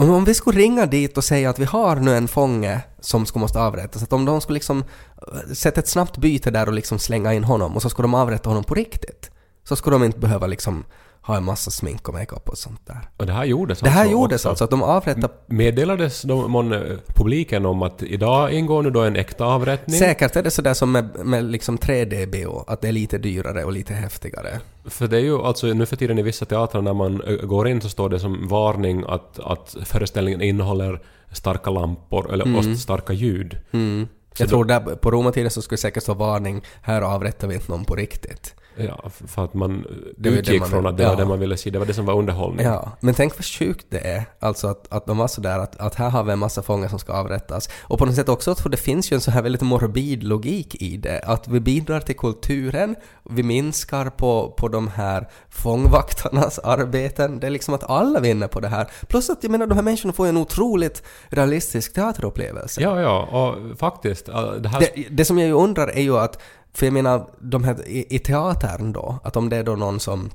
Om 0.00 0.10
om 0.10 0.24
vi 0.24 0.34
skulle 0.34 0.60
ringa 0.60 0.86
dit 0.86 1.16
och 1.16 1.24
säga 1.24 1.50
att 1.50 1.58
vi 1.58 1.64
har 1.64 1.96
nu 1.96 2.16
en 2.16 2.28
fånge 2.28 2.80
som 3.00 3.26
skulle 3.26 3.40
måste 3.40 3.60
avrättas, 3.60 4.02
att 4.02 4.12
om 4.12 4.24
de 4.24 4.40
skulle 4.40 4.54
liksom 4.54 4.84
eh, 5.32 5.52
sätta 5.52 5.80
ett 5.80 5.88
snabbt 5.88 6.18
byte 6.18 6.50
där 6.50 6.66
och 6.66 6.72
liksom 6.72 6.98
slänga 6.98 7.34
in 7.34 7.44
honom 7.44 7.76
och 7.76 7.82
så 7.82 7.90
skulle 7.90 8.04
de 8.04 8.14
avrätta 8.14 8.50
honom 8.50 8.64
på 8.64 8.74
riktigt. 8.74 9.30
Så 9.64 9.76
skulle 9.76 9.94
de 9.94 10.04
inte 10.04 10.18
behöva 10.18 10.46
liksom 10.46 10.84
ha 11.26 11.36
en 11.36 11.44
massa 11.44 11.70
smink 11.70 12.08
och 12.08 12.14
makeup 12.14 12.48
och 12.48 12.58
sånt 12.58 12.86
där. 12.86 13.08
Och 13.16 13.26
det 13.26 13.32
här 13.32 13.44
gjordes 13.44 13.80
Det 13.80 13.90
här 13.90 14.00
alltså 14.00 14.12
gjordes 14.12 14.40
också. 14.40 14.48
alltså, 14.48 14.64
att 14.64 14.70
de 14.70 14.82
avrättade 14.82 15.28
Meddelades 15.46 16.22
de, 16.22 16.50
mån, 16.50 16.72
eh, 16.72 16.80
publiken 17.06 17.66
om 17.66 17.82
att 17.82 18.02
idag 18.02 18.52
ingår 18.52 18.82
nu 18.82 18.90
då 18.90 19.00
en 19.00 19.16
äkta 19.16 19.44
avrättning? 19.44 19.98
Säkert 19.98 20.36
är 20.36 20.42
det 20.42 20.50
sådär 20.50 20.74
som 20.74 20.92
med, 20.92 21.26
med 21.26 21.44
liksom 21.44 21.78
3D-bio, 21.78 22.64
att 22.66 22.80
det 22.80 22.88
är 22.88 22.92
lite 22.92 23.18
dyrare 23.18 23.64
och 23.64 23.72
lite 23.72 23.94
häftigare. 23.94 24.60
För 24.84 25.08
det 25.08 25.16
är 25.16 25.20
ju 25.20 25.38
alltså 25.38 25.66
nu 25.66 25.86
för 25.86 25.96
tiden 25.96 26.18
i 26.18 26.22
vissa 26.22 26.44
teatrar 26.44 26.82
när 26.82 26.94
man 26.94 27.22
ö, 27.22 27.46
går 27.46 27.68
in 27.68 27.80
så 27.80 27.88
står 27.88 28.08
det 28.08 28.20
som 28.20 28.48
varning 28.48 29.04
att, 29.08 29.38
att 29.38 29.76
föreställningen 29.84 30.42
innehåller 30.42 31.00
starka 31.32 31.70
lampor 31.70 32.32
eller 32.32 32.58
och 32.58 32.78
starka 32.78 33.12
ljud. 33.12 33.58
Mm. 33.72 34.08
Jag 34.38 34.48
tror 34.48 34.64
där 34.64 34.80
på 34.80 35.10
romartiden 35.10 35.50
så 35.50 35.62
skulle 35.62 35.76
det 35.76 35.80
säkert 35.80 36.02
stå 36.02 36.14
varning, 36.14 36.62
här 36.82 37.02
avrättar 37.02 37.48
vi 37.48 37.54
inte 37.54 37.70
någon 37.70 37.84
på 37.84 37.94
riktigt. 37.94 38.54
Ja, 38.76 39.10
för 39.26 39.44
att 39.44 39.54
man 39.54 39.82
Det 40.16 40.28
var 40.28 40.36
ju 40.36 40.42
det 40.42 40.50
utgick 40.50 40.60
man 40.60 40.68
från 40.68 40.86
att 40.86 40.96
det 40.96 41.04
var 41.04 41.10
ja. 41.10 41.16
det 41.16 41.24
man 41.24 41.38
ville 41.38 41.56
se. 41.56 41.70
Det 41.70 41.78
var 41.78 41.86
det 41.86 41.94
som 41.94 42.06
var 42.06 42.14
underhållning. 42.14 42.66
Ja, 42.66 42.92
men 43.00 43.14
tänk 43.14 43.38
vad 43.38 43.44
sjukt 43.44 43.86
det 43.88 43.98
är. 43.98 44.24
Alltså 44.40 44.66
att, 44.66 44.92
att 44.92 45.06
de 45.06 45.18
var 45.18 45.28
sådär 45.28 45.58
att, 45.58 45.76
att 45.76 45.94
här 45.94 46.10
har 46.10 46.24
vi 46.24 46.32
en 46.32 46.38
massa 46.38 46.62
fångar 46.62 46.88
som 46.88 46.98
ska 46.98 47.12
avrättas. 47.12 47.68
Och 47.82 47.98
på 47.98 48.06
något 48.06 48.14
sätt 48.14 48.28
också, 48.28 48.54
för 48.54 48.68
det 48.68 48.76
finns 48.76 49.12
ju 49.12 49.14
en 49.14 49.20
så 49.20 49.30
här 49.30 49.42
väldigt 49.42 49.62
morbid 49.62 50.22
logik 50.22 50.82
i 50.82 50.96
det. 50.96 51.20
Att 51.20 51.48
vi 51.48 51.60
bidrar 51.60 52.00
till 52.00 52.16
kulturen, 52.16 52.96
vi 53.30 53.42
minskar 53.42 54.10
på, 54.10 54.54
på 54.56 54.68
de 54.68 54.88
här 54.88 55.28
fångvaktarnas 55.48 56.58
arbeten. 56.58 57.40
Det 57.40 57.46
är 57.46 57.50
liksom 57.50 57.74
att 57.74 57.90
alla 57.90 58.20
vinner 58.20 58.48
på 58.48 58.60
det 58.60 58.68
här. 58.68 58.90
Plus 59.08 59.30
att 59.30 59.42
jag 59.42 59.50
menar, 59.50 59.66
de 59.66 59.74
här 59.74 59.82
människorna 59.82 60.12
får 60.12 60.26
ju 60.26 60.30
en 60.30 60.36
otroligt 60.36 61.02
realistisk 61.28 61.92
teaterupplevelse. 61.92 62.80
Ja, 62.82 63.00
ja, 63.00 63.22
och 63.22 63.78
faktiskt. 63.78 64.26
Det 64.26 64.68
här... 64.68 64.80
Det, 64.80 65.06
det 65.10 65.24
som 65.24 65.38
jag 65.38 65.46
ju 65.46 65.54
undrar 65.54 65.88
är 65.88 66.02
ju 66.02 66.18
att, 66.18 66.42
för 66.76 66.86
jag 66.86 66.92
menar, 66.92 67.30
de 67.40 67.64
här, 67.64 67.88
i, 67.88 68.06
i 68.16 68.18
teatern 68.18 68.92
då, 68.92 69.18
att 69.24 69.36
om 69.36 69.48
det 69.48 69.56
är 69.56 69.64
då 69.64 69.76
någon 69.76 70.00
som 70.00 70.30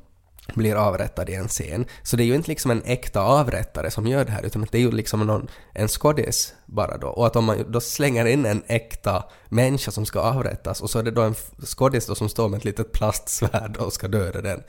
blir 0.54 0.76
avrättad 0.76 1.30
i 1.30 1.36
en 1.36 1.48
scen, 1.48 1.86
så 2.04 2.16
det 2.16 2.24
är 2.24 2.26
ju 2.26 2.36
inte 2.36 2.50
liksom 2.50 2.72
en 2.72 2.82
äkta 2.86 3.22
avrättare 3.22 3.92
som 3.92 4.08
gör 4.08 4.26
det 4.26 4.32
här, 4.32 4.46
utan 4.46 4.68
det 4.72 4.78
är 4.78 4.82
ju 4.82 4.92
liksom 4.92 5.28
någon, 5.28 5.48
en 5.74 5.88
skådis 5.88 6.54
bara 6.66 6.98
då. 6.98 7.08
Och 7.08 7.28
att 7.28 7.36
om 7.36 7.46
man 7.46 7.72
då 7.72 7.82
slänger 7.82 8.26
in 8.26 8.46
en 8.46 8.64
äkta 8.68 9.24
människa 9.50 9.92
som 9.92 10.06
ska 10.06 10.20
avrättas, 10.20 10.82
och 10.82 10.90
så 10.90 11.00
är 11.00 11.04
det 11.04 11.12
då 11.12 11.22
en 11.22 11.36
skådis 11.66 12.06
då 12.06 12.16
som 12.16 12.30
står 12.30 12.50
med 12.50 12.58
ett 12.58 12.66
litet 12.66 12.92
plastsvärd 12.92 13.78
och 13.78 13.94
ska 13.94 14.08
döda 14.08 14.42
den. 14.42 14.64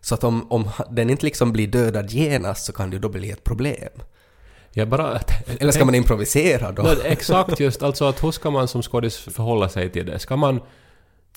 Så 0.00 0.14
att 0.14 0.24
om, 0.24 0.52
om 0.52 0.70
den 0.90 1.10
inte 1.10 1.24
liksom 1.24 1.52
blir 1.52 1.66
dödad 1.66 2.10
genast 2.10 2.64
så 2.64 2.72
kan 2.72 2.90
det 2.90 2.94
ju 2.94 3.00
då 3.00 3.08
bli 3.08 3.30
ett 3.30 3.44
problem. 3.44 3.92
Jag 4.72 4.88
bara... 4.88 5.20
Eller 5.60 5.72
ska 5.72 5.84
man 5.84 5.94
improvisera 5.94 6.72
då? 6.72 6.82
No, 6.82 6.88
exakt 7.04 7.60
just, 7.60 7.82
alltså 7.82 8.04
att 8.04 8.24
hur 8.24 8.30
ska 8.30 8.50
man 8.50 8.68
som 8.68 8.82
skådis 8.82 9.16
förhålla 9.16 9.68
sig 9.68 9.92
till 9.92 10.06
det? 10.06 10.18
Ska 10.18 10.36
man... 10.36 10.60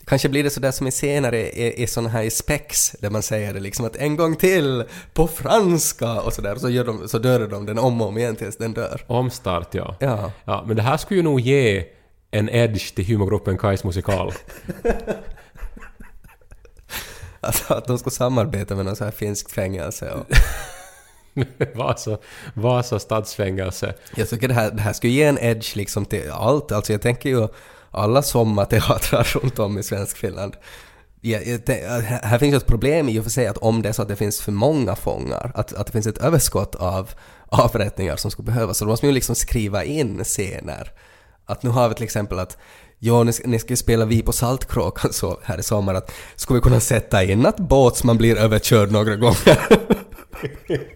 Kanske 0.05 0.29
blir 0.29 0.43
det 0.43 0.49
sådär 0.49 0.71
som 0.71 0.87
i 0.87 0.91
senare 0.91 1.37
i, 1.37 1.83
i 1.83 1.87
såna 1.87 2.09
här 2.09 2.23
i 2.23 2.29
spex 2.29 2.91
där 2.99 3.09
man 3.09 3.23
säger 3.23 3.53
det 3.53 3.59
liksom 3.59 3.85
att 3.85 3.95
en 3.95 4.15
gång 4.15 4.35
till 4.35 4.83
på 5.13 5.27
franska 5.27 6.21
och 6.21 6.33
sådär 6.33 6.55
så, 6.55 6.69
gör 6.69 6.85
de, 6.85 7.07
så 7.07 7.17
dör 7.17 7.47
de 7.47 7.65
den 7.65 7.79
om 7.79 8.01
och 8.01 8.07
om 8.07 8.17
igen 8.17 8.35
tills 8.35 8.57
den 8.57 8.73
dör. 8.73 9.01
Omstart, 9.07 9.75
ja. 9.75 9.95
Ja. 9.99 10.31
Ja, 10.45 10.63
men 10.67 10.75
det 10.75 10.81
här 10.81 10.97
skulle 10.97 11.17
ju 11.17 11.23
nog 11.23 11.39
ge 11.39 11.85
en 12.31 12.49
edge 12.49 12.95
till 12.95 13.05
humorgruppen 13.05 13.57
Kais 13.57 13.83
musikal. 13.83 14.33
Alltså 17.39 17.73
att 17.73 17.87
de 17.87 17.97
ska 17.97 18.09
samarbeta 18.09 18.75
med 18.75 18.85
någon 18.85 18.95
sån 18.95 19.05
här 19.05 19.11
finskt 19.11 19.51
fängelse 19.51 20.11
och... 20.11 20.25
Vasa, 21.75 22.17
Vasa 22.53 22.99
stadsfängelse. 22.99 23.93
Jag 24.15 24.29
tycker 24.29 24.47
det 24.47 24.53
här, 24.53 24.71
det 24.71 24.81
här 24.81 24.93
skulle 24.93 25.13
ge 25.13 25.23
en 25.23 25.37
edge 25.39 25.75
liksom 25.75 26.05
till 26.05 26.31
allt. 26.31 26.71
Alltså 26.71 26.91
jag 26.91 27.01
tänker 27.01 27.29
ju 27.29 27.47
alla 27.95 28.21
sommarteatrar 28.21 29.23
runt 29.43 29.59
om 29.59 29.77
i 29.77 29.83
svensk 29.83 30.17
Finland. 30.17 30.53
Ja, 31.21 31.39
här 32.23 32.37
finns 32.37 32.53
ju 32.53 32.57
ett 32.57 32.65
problem 32.67 33.09
i 33.09 33.19
och 33.19 33.23
för 33.23 33.31
sig 33.31 33.47
att 33.47 33.57
om 33.57 33.81
det 33.81 33.89
är 33.89 33.93
så 33.93 34.01
att 34.01 34.07
det 34.07 34.15
finns 34.15 34.41
för 34.41 34.51
många 34.51 34.95
fångar, 34.95 35.51
att, 35.55 35.73
att 35.73 35.85
det 35.85 35.91
finns 35.91 36.07
ett 36.07 36.17
överskott 36.17 36.75
av 36.75 37.09
avrättningar 37.49 38.15
som 38.15 38.31
skulle 38.31 38.45
behövas, 38.45 38.77
så 38.77 38.85
då 38.85 38.89
måste 38.91 39.05
man 39.05 39.09
ju 39.09 39.13
liksom 39.15 39.35
skriva 39.35 39.83
in 39.83 40.23
scener. 40.23 40.91
Att 41.45 41.63
nu 41.63 41.69
har 41.69 41.89
vi 41.89 41.95
till 41.95 42.03
exempel 42.03 42.39
att 42.39 42.57
Ja, 42.99 43.23
ni, 43.23 43.33
ska- 43.33 43.47
ni 43.47 43.59
ska 43.59 43.69
ju 43.69 43.75
spela 43.77 44.05
Vi 44.05 44.21
på 44.21 44.31
Saltkråkan 44.31 45.13
så 45.13 45.39
här 45.43 45.57
i 45.59 45.63
sommar 45.63 45.93
att 45.93 46.11
skulle 46.35 46.57
vi 46.57 46.61
kunna 46.61 46.79
sätta 46.79 47.23
in 47.23 47.45
att 47.45 47.57
båtsman 47.57 48.17
blir 48.17 48.37
överkörd 48.37 48.91
några 48.91 49.15
gånger? 49.15 49.59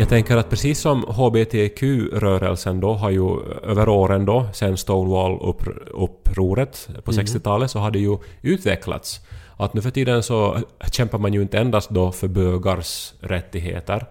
Jag 0.00 0.08
tänker 0.08 0.36
att 0.36 0.50
precis 0.50 0.80
som 0.80 1.02
HBTQ-rörelsen 1.02 2.80
då 2.80 2.92
har 2.92 3.10
ju 3.10 3.40
över 3.62 3.88
åren 3.88 4.24
då, 4.24 4.46
sen 4.52 4.76
Stonewall-upproret 4.76 6.88
på 7.04 7.12
60-talet, 7.12 7.70
så 7.70 7.78
har 7.78 7.90
det 7.90 7.98
ju 7.98 8.18
utvecklats. 8.42 9.20
Att 9.56 9.74
nu 9.74 9.82
för 9.82 9.90
tiden 9.90 10.22
så 10.22 10.58
kämpar 10.92 11.18
man 11.18 11.34
ju 11.34 11.42
inte 11.42 11.58
endast 11.58 11.90
då 11.90 12.12
för 12.12 12.28
bögars 12.28 13.14
rättigheter, 13.20 14.06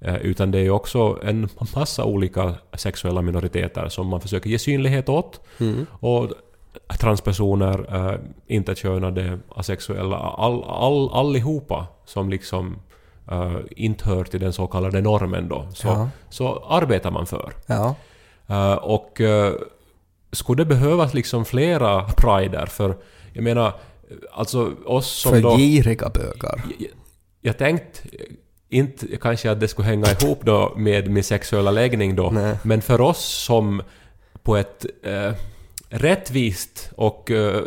eh, 0.00 0.16
utan 0.16 0.50
det 0.50 0.58
är 0.58 0.62
ju 0.62 0.70
också 0.70 1.18
en 1.22 1.48
massa 1.74 2.04
olika 2.04 2.54
sexuella 2.72 3.22
minoriteter 3.22 3.88
som 3.88 4.06
man 4.06 4.20
försöker 4.20 4.50
ge 4.50 4.58
synlighet 4.58 5.08
åt. 5.08 5.40
Och 5.90 6.30
transpersoner, 7.00 7.94
eh, 7.94 8.14
interkönade, 8.46 9.38
asexuella, 9.48 10.16
all, 10.16 10.64
all, 10.64 11.10
allihopa 11.12 11.86
som 12.04 12.30
liksom 12.30 12.76
eh, 13.30 13.56
inte 13.76 14.08
hör 14.08 14.24
till 14.24 14.40
den 14.40 14.52
så 14.52 14.66
kallade 14.66 15.00
normen 15.00 15.48
då, 15.48 15.68
så, 15.74 15.88
Ja. 15.88 16.08
så 16.30 16.64
arbetar 16.68 17.10
man 17.10 17.26
för. 17.26 17.52
ja. 17.66 17.94
Eh, 18.46 18.72
och 18.74 19.20
uh, 19.20 19.52
skulle 20.32 20.62
det 20.62 20.66
behövas 20.66 21.14
liksom 21.14 21.44
flera 21.44 22.04
prider 22.16 22.66
för, 22.66 22.96
jag 23.32 23.44
menar, 23.44 23.72
alltså 24.32 24.72
oss 24.86 25.06
som 25.08 25.32
För 25.32 25.40
då... 25.40 25.56
giriga 25.56 26.08
bögar. 26.08 26.64
Jag, 26.78 26.88
jag 27.40 27.58
tänkte 27.58 28.00
inte 28.68 29.06
kanske 29.16 29.50
att 29.50 29.60
det 29.60 29.68
skulle 29.68 29.88
hänga 29.88 30.06
ihop 30.20 30.40
då 30.42 30.72
med 30.76 31.10
min 31.10 31.24
sexuella 31.24 31.70
läggning 31.70 32.16
då, 32.16 32.30
Nej. 32.30 32.56
men 32.62 32.82
för 32.82 33.00
oss 33.00 33.24
som 33.24 33.82
på 34.42 34.56
ett 34.56 34.86
eh, 35.02 35.32
rättvist 35.88 36.90
och 36.96 37.30
eh, 37.30 37.62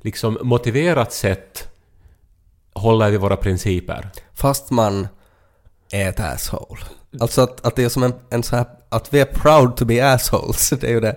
liksom 0.00 0.38
motiverat 0.42 1.12
sätt 1.12 1.68
håller 2.74 3.10
vi 3.10 3.16
våra 3.16 3.36
principer. 3.36 4.10
Fast 4.34 4.70
man 4.70 5.08
är 5.92 6.08
ett 6.08 6.20
asshole. 6.20 6.80
Alltså 7.20 7.42
att, 7.42 7.66
att 7.66 7.76
det 7.76 7.84
är 7.84 7.88
som 7.88 8.02
en, 8.02 8.14
en 8.30 8.42
så 8.42 8.56
här, 8.56 8.66
att 8.88 9.14
vi 9.14 9.20
är 9.20 9.24
proud 9.24 9.76
to 9.76 9.84
be 9.84 10.12
assholes, 10.12 10.70
det 10.80 10.86
är 10.86 10.90
ju 10.90 11.00
det. 11.00 11.16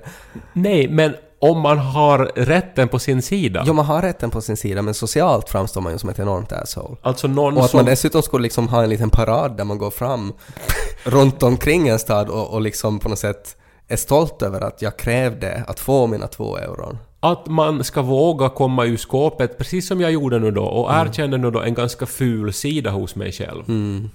Nej, 0.53 0.87
men 0.87 1.15
om 1.39 1.59
man 1.61 1.77
har 1.77 2.31
rätten 2.35 2.87
på 2.87 2.99
sin 2.99 3.21
sida. 3.21 3.63
Jo, 3.67 3.73
man 3.73 3.85
har 3.85 4.01
rätten 4.01 4.29
på 4.29 4.41
sin 4.41 4.57
sida, 4.57 4.81
men 4.81 4.93
socialt 4.93 5.49
framstår 5.49 5.81
man 5.81 5.93
ju 5.93 5.99
som 5.99 6.09
ett 6.09 6.19
enormt 6.19 6.51
asshole. 6.51 6.95
Alltså 7.01 7.27
någon 7.27 7.57
Och 7.57 7.63
att 7.63 7.69
som... 7.69 7.77
man 7.77 7.85
dessutom 7.85 8.21
skulle 8.21 8.43
liksom 8.43 8.67
ha 8.67 8.83
en 8.83 8.89
liten 8.89 9.09
parad 9.09 9.57
där 9.57 9.63
man 9.63 9.77
går 9.77 9.91
fram 9.91 10.33
runt 11.03 11.43
omkring 11.43 11.87
en 11.87 11.99
stad 11.99 12.29
och, 12.29 12.53
och 12.53 12.61
liksom 12.61 12.99
på 12.99 13.09
något 13.09 13.19
sätt 13.19 13.57
är 13.87 13.95
stolt 13.95 14.41
över 14.41 14.61
att 14.61 14.81
jag 14.81 14.97
krävde 14.97 15.63
att 15.67 15.79
få 15.79 16.07
mina 16.07 16.27
två 16.27 16.57
euron. 16.57 16.97
Att 17.31 17.47
man 17.47 17.83
ska 17.83 18.01
våga 18.01 18.49
komma 18.49 18.85
ur 18.85 18.97
skåpet, 18.97 19.57
precis 19.57 19.87
som 19.87 20.01
jag 20.01 20.11
gjorde 20.11 20.39
nu 20.39 20.51
då, 20.51 20.63
och 20.63 20.91
erkände 20.93 21.37
nu 21.37 21.51
då 21.51 21.61
en 21.61 21.73
ganska 21.73 22.05
ful 22.05 22.53
sida 22.53 22.89
hos 22.91 23.15
mig 23.15 23.31
själv. 23.31 23.63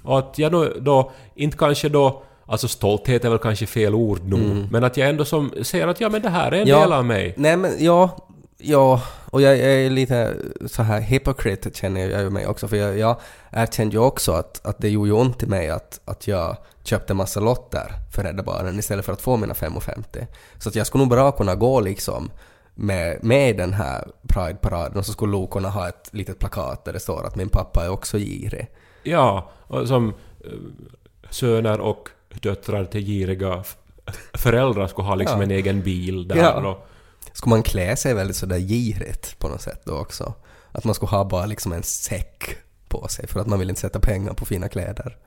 Och 0.03 0.19
att 0.19 0.39
jag 0.39 0.51
då, 0.51 0.67
då 0.81 1.11
inte 1.35 1.57
kanske 1.57 1.89
då 1.89 2.23
Alltså 2.45 2.67
stolthet 2.67 3.25
är 3.25 3.29
väl 3.29 3.39
kanske 3.39 3.65
fel 3.65 3.95
ord 3.95 4.27
nog, 4.27 4.67
men 4.71 4.83
att 4.83 4.97
jag 4.97 5.09
ändå 5.09 5.25
som 5.25 5.51
ser 5.61 5.87
att 5.87 6.01
ja 6.01 6.09
men 6.09 6.21
det 6.21 6.29
här 6.29 6.51
är 6.51 6.55
en 6.55 6.67
Mm. 6.67 6.67
Ja. 6.69 6.79
del 6.79 6.93
av 6.93 7.05
mig. 7.05 7.33
Nej 7.37 7.57
men 7.57 7.71
ja, 7.79 8.17
ja, 8.57 9.01
och 9.31 9.41
jag, 9.41 9.57
jag 9.57 9.65
är 9.73 9.89
lite 9.89 10.33
så 10.67 10.83
här 10.83 11.01
hypocrite 11.01 11.69
känner 11.73 12.09
jag 12.09 12.31
mig 12.31 12.47
också 12.47 12.67
för 12.67 12.75
jag, 12.77 12.97
jag 12.97 13.15
erkände 13.51 13.93
ju 13.95 13.99
också 13.99 14.31
att, 14.31 14.65
att 14.65 14.77
det 14.79 14.89
gjorde 14.89 15.09
ju 15.09 15.13
ont 15.15 15.43
i 15.43 15.45
mig 15.45 15.69
att, 15.69 15.99
att 16.05 16.27
jag 16.27 16.57
köpte 16.83 17.13
massa 17.13 17.39
lotter 17.39 17.93
för 18.15 18.23
Rädda 18.23 18.43
Barnen 18.43 18.79
istället 18.79 19.05
för 19.05 19.13
att 19.13 19.21
få 19.21 19.37
mina 19.37 19.53
5,50. 19.53 20.25
Så 20.57 20.69
att 20.69 20.75
jag 20.75 20.87
skulle 20.87 21.01
nog 21.03 21.09
bra 21.09 21.31
kunna 21.31 21.55
gå 21.55 21.79
liksom 21.79 22.31
med, 22.75 23.23
med 23.23 23.57
den 23.57 23.73
här 23.73 24.07
Pride-paraden 24.27 24.97
och 24.97 25.05
så 25.05 25.11
skulle 25.11 25.31
Lo 25.31 25.47
kunna 25.47 25.69
ha 25.69 25.89
ett 25.89 26.09
litet 26.11 26.39
plakat 26.39 26.85
där 26.85 26.93
det 26.93 26.99
står 26.99 27.25
att 27.25 27.35
min 27.35 27.49
pappa 27.49 27.85
är 27.85 27.89
också 27.89 28.17
girig. 28.17 28.67
Ja, 29.03 29.51
och 29.67 29.87
som 29.87 30.09
eh, 30.45 30.51
söner 31.29 31.79
och 31.79 32.09
döttrar 32.41 32.85
till 32.85 33.05
giriga 33.05 33.63
föräldrar 34.33 34.87
skulle 34.87 35.07
ha 35.07 35.15
liksom 35.15 35.37
Ja. 35.37 35.43
en 35.43 35.51
egen 35.51 35.81
bil 35.81 36.27
där 36.27 36.35
Ja. 36.37 36.67
och 36.69 36.87
Skulle 37.33 37.49
man 37.49 37.63
klä 37.63 37.95
sig 37.95 38.13
väldigt 38.13 38.35
sådär 38.37 38.59
girigt 38.59 39.39
på 39.39 39.47
något 39.47 39.61
sätt 39.61 39.81
då 39.85 39.97
också? 39.97 40.33
Att 40.71 40.83
man 40.83 40.95
skulle 40.95 41.09
ha 41.09 41.23
bara 41.23 41.45
liksom 41.45 41.73
en 41.73 41.83
säck 41.83 42.55
på 42.87 43.07
sig 43.07 43.27
för 43.27 43.39
att 43.39 43.47
man 43.47 43.59
vill 43.59 43.69
inte 43.69 43.81
sätta 43.81 43.99
pengar 43.99 44.33
på 44.33 44.45
fina 44.45 44.67
kläder. 44.69 45.17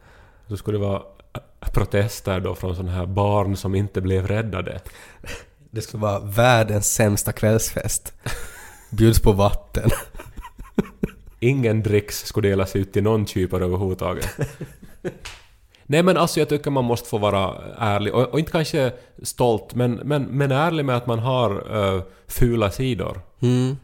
så 0.48 0.56
skulle 0.56 0.78
det 0.78 0.84
vara 0.86 1.02
eh, 1.34 1.70
protester 1.72 2.40
då 2.40 2.54
från 2.54 2.76
sådana 2.76 2.92
här 2.92 3.06
barn 3.06 3.56
som 3.56 3.74
inte 3.74 4.00
blev 4.00 4.26
räddade. 4.26 4.80
Det 5.76 5.82
skulle 5.82 6.02
vara 6.02 6.18
världens 6.18 6.94
sämsta 6.94 7.32
kvällsfest. 7.32 8.14
Bjuds 8.90 9.20
på 9.20 9.32
vatten. 9.32 9.90
Ingen 11.40 11.82
dricks 11.82 12.24
skulle 12.24 12.48
delas 12.48 12.76
ut 12.76 12.92
till 12.92 13.02
någon 13.02 13.26
kypare 13.26 13.64
överhuvudtaget. 13.64 14.28
Nej 15.86 16.02
men 16.02 16.16
alltså 16.16 16.40
jag 16.40 16.48
tycker 16.48 16.70
man 16.70 16.84
måste 16.84 17.08
få 17.08 17.18
vara 17.18 17.54
ärlig 17.78 18.14
och, 18.14 18.28
och 18.28 18.38
inte 18.38 18.52
kanske 18.52 18.92
stolt 19.22 19.74
men, 19.74 19.92
men, 19.92 20.22
men 20.22 20.52
ärlig 20.52 20.84
med 20.84 20.96
att 20.96 21.06
man 21.06 21.18
har 21.18 21.76
uh, 21.76 22.02
fula 22.26 22.70
sidor. 22.70 23.20
Mm. 23.40 23.76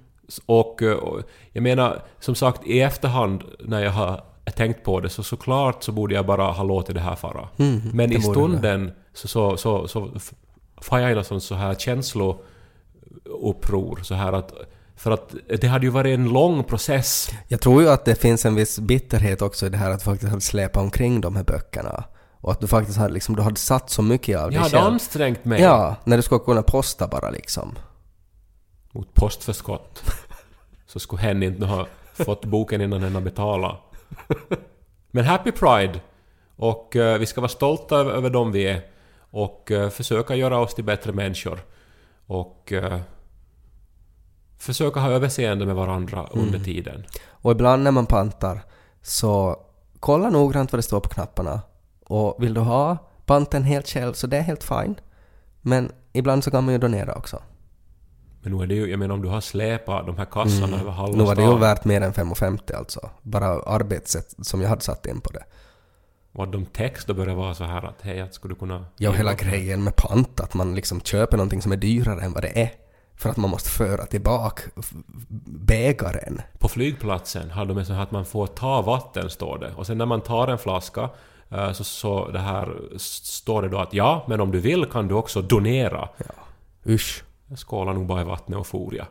Och, 0.47 0.83
eh, 0.83 0.97
och 0.97 1.23
jag 1.53 1.63
menar, 1.63 2.03
som 2.21 2.35
sagt 2.35 2.67
i 2.67 2.81
efterhand 2.81 3.45
när 3.61 3.81
jag 3.85 3.91
har 3.91 4.25
tänkt 4.57 4.85
på 4.85 5.01
det 5.01 5.09
så 5.09 5.23
såklart 5.23 5.83
så 5.83 5.93
borde 5.93 6.15
jag 6.15 6.27
bara 6.27 6.45
ha 6.45 6.65
låtit 6.65 6.95
det 6.95 7.01
här 7.01 7.15
fara. 7.15 7.49
Mm, 7.57 7.81
Men 7.95 8.13
i 8.13 8.23
stunden 8.23 8.93
så, 9.13 9.29
så, 9.29 9.57
så, 9.57 9.89
så 9.89 10.09
får 10.83 10.99
en 10.99 11.25
sån 11.25 11.41
så 11.41 11.55
här 11.55 11.75
känslouppror 11.75 14.01
så 14.03 14.15
här 14.15 14.33
att 14.33 14.53
för 14.97 15.11
att 15.11 15.35
det 15.61 15.67
hade 15.67 15.87
ju 15.87 15.91
varit 15.91 16.19
en 16.19 16.29
lång 16.29 16.65
process. 16.65 17.31
Jag 17.49 17.61
tror 17.61 17.83
ju 17.83 17.89
att 17.89 18.05
det 18.05 18.15
finns 18.15 18.47
en 18.47 18.55
viss 18.55 18.79
bitterhet 18.79 19.43
också 19.43 19.67
i 19.67 19.69
det 19.69 19.77
här 19.77 19.91
att 19.91 20.03
faktiskt 20.03 20.31
hade 20.31 20.43
släpat 20.43 20.83
omkring 20.83 21.21
de 21.21 21.37
här 21.37 21.45
böckerna. 21.45 22.05
Och 22.41 22.53
att 22.53 22.61
du 22.61 22.67
faktiskt 22.67 22.99
hade 22.99 23.15
liksom, 23.15 23.37
du 23.37 23.43
hade 23.43 23.57
satt 23.57 23.91
så 23.91 24.03
mycket 24.03 24.39
av 24.39 24.49
dig 24.51 24.55
Jag 24.55 24.63
hade 24.63 24.77
själv. 24.77 24.87
ansträngt 24.87 25.45
mig 25.45 25.63
Ja, 25.63 25.97
när 26.05 26.17
du 26.17 26.23
skulle 26.23 26.41
kunna 26.41 26.63
posta 26.63 27.07
bara 27.07 27.31
liksom. 27.31 27.79
mot 28.93 29.15
postförskott. 29.15 30.03
Så 30.87 31.01
skulle 31.01 31.23
hen 31.23 31.43
inte 31.43 31.67
ha 31.67 31.87
fått 32.13 32.45
boken 32.45 32.81
innan 32.81 33.03
hen 33.03 33.15
har 33.15 33.23
betalat. 33.23 33.81
Men 35.11 35.25
Happy 35.25 35.53
Pride! 35.53 36.01
Och 36.57 36.97
eh, 36.97 37.19
vi 37.19 37.27
ska 37.27 37.41
vara 37.41 37.49
stolta 37.49 37.97
över, 37.97 38.11
över 38.13 38.31
dem 38.31 38.53
vi 38.53 38.69
är. 38.69 38.81
Och 39.33 39.71
eh, 39.71 39.89
försöka 39.91 40.37
göra 40.37 40.59
oss 40.59 40.75
till 40.75 40.85
bättre 40.85 41.13
människor. 41.13 41.61
Och 42.27 42.73
eh, 42.73 43.01
försöka 44.59 45.01
ha 45.01 45.11
överseende 45.11 45.67
med 45.67 45.75
varandra 45.75 46.27
under 46.31 46.59
tiden. 46.59 47.05
Och 47.29 47.53
ibland 47.53 47.83
när 47.83 47.91
man 47.91 48.07
pantar 48.07 48.61
så 49.03 49.57
kolla 50.01 50.31
noggrant 50.31 50.73
vad 50.73 50.79
det 50.79 50.83
står 50.83 51.01
på 51.01 51.09
knapparna. 51.09 51.61
Och 52.05 52.43
vill 52.43 52.55
du 52.55 52.61
ha 52.61 52.97
panten 53.27 53.63
helt 53.63 53.89
själv 53.89 54.13
så 54.13 54.27
det 54.27 54.37
är 54.37 54.43
helt 54.43 54.65
fine. 54.65 54.95
Men 55.61 55.93
ibland 56.13 56.45
så 56.45 56.51
kan 56.51 56.65
man 56.65 56.75
ju 56.75 56.79
donera 56.79 57.15
också. 57.15 57.43
Men 58.43 58.53
nu 58.53 58.63
är 58.63 58.67
det 58.67 58.75
ju, 58.75 58.91
jag 58.91 58.99
menar 58.99 59.15
om 59.15 59.23
du 59.23 59.29
har 59.29 59.41
släpat 59.41 60.07
de 60.07 60.17
här 60.19 60.25
kassarna 60.25 60.81
över 60.81 60.91
halva 60.91 61.17
Nu 61.19 61.25
var 61.25 61.35
det 61.35 61.43
ju 61.43 61.59
värt 61.59 61.85
mer 61.85 62.01
än 62.01 62.13
5,50 62.13 62.77
alltså. 62.77 63.11
Bara 63.23 63.47
arbetssätt 63.47 64.35
som 64.47 64.61
jag 64.61 64.69
hade 64.69 64.81
satt 64.81 65.07
in 65.07 65.21
på 65.21 65.33
det. 65.33 65.45
Och 66.33 66.45
att 66.45 66.53
de 66.53 66.67
text 66.67 67.07
då 67.07 67.15
börjar 67.15 67.35
vara 67.35 67.55
så 67.55 67.65
här 67.65 67.85
att 67.85 68.03
hej, 68.03 68.21
att 68.21 68.35
skulle 68.35 68.55
du 68.55 68.59
kunna... 68.59 68.85
Ja, 68.97 69.11
och 69.11 69.17
hela 69.17 69.35
grejen 69.35 69.85
med 69.85 69.97
pant, 69.97 70.41
att 70.41 70.55
man 70.55 70.75
liksom 70.75 71.01
köper 71.01 71.37
någonting 71.37 71.63
som 71.63 71.73
är 71.73 71.77
dyrare 71.77 72.21
än 72.21 72.33
vad 72.33 72.43
det 72.43 72.63
är. 72.63 72.71
För 73.17 73.31
att 73.31 73.37
man 73.37 73.51
måste 73.51 73.71
föra 73.71 74.07
tillbaka 74.07 74.63
bägaren. 75.47 76.41
På 76.59 76.69
flygplatsen 76.69 77.51
har 77.51 77.67
de 77.67 77.79
en 77.79 77.87
sån 77.87 77.97
här 77.97 78.03
att 78.03 78.11
man 78.11 78.25
får 78.25 78.47
ta 78.47 78.83
vatten, 78.83 79.31
står 79.31 79.59
det. 79.59 79.73
Och 79.77 79.87
sen 79.87 79.99
när 79.99 80.07
man 80.07 80.21
tar 80.21 80.49
en 80.49 80.59
flaska 80.59 81.11
eh, 81.51 81.73
så, 81.73 81.85
så 81.85 82.29
det 82.29 82.39
här 82.39 82.77
står 82.99 83.63
det 83.63 83.69
då 83.69 83.79
att 83.79 83.95
ja, 83.95 84.25
men 84.29 84.41
om 84.41 84.51
du 84.51 84.61
vill 84.61 84.85
kan 84.85 85.09
du 85.09 85.15
också 85.15 85.43
donera. 85.43 86.09
Usch. 86.87 87.25
Jag 87.49 87.59
skålar 87.59 87.93
nog 87.93 88.07
bara 88.07 88.21
i 88.21 88.25
vattnet 88.25 88.59
och 88.59 88.67
for 88.67 88.95
jag. 88.95 89.07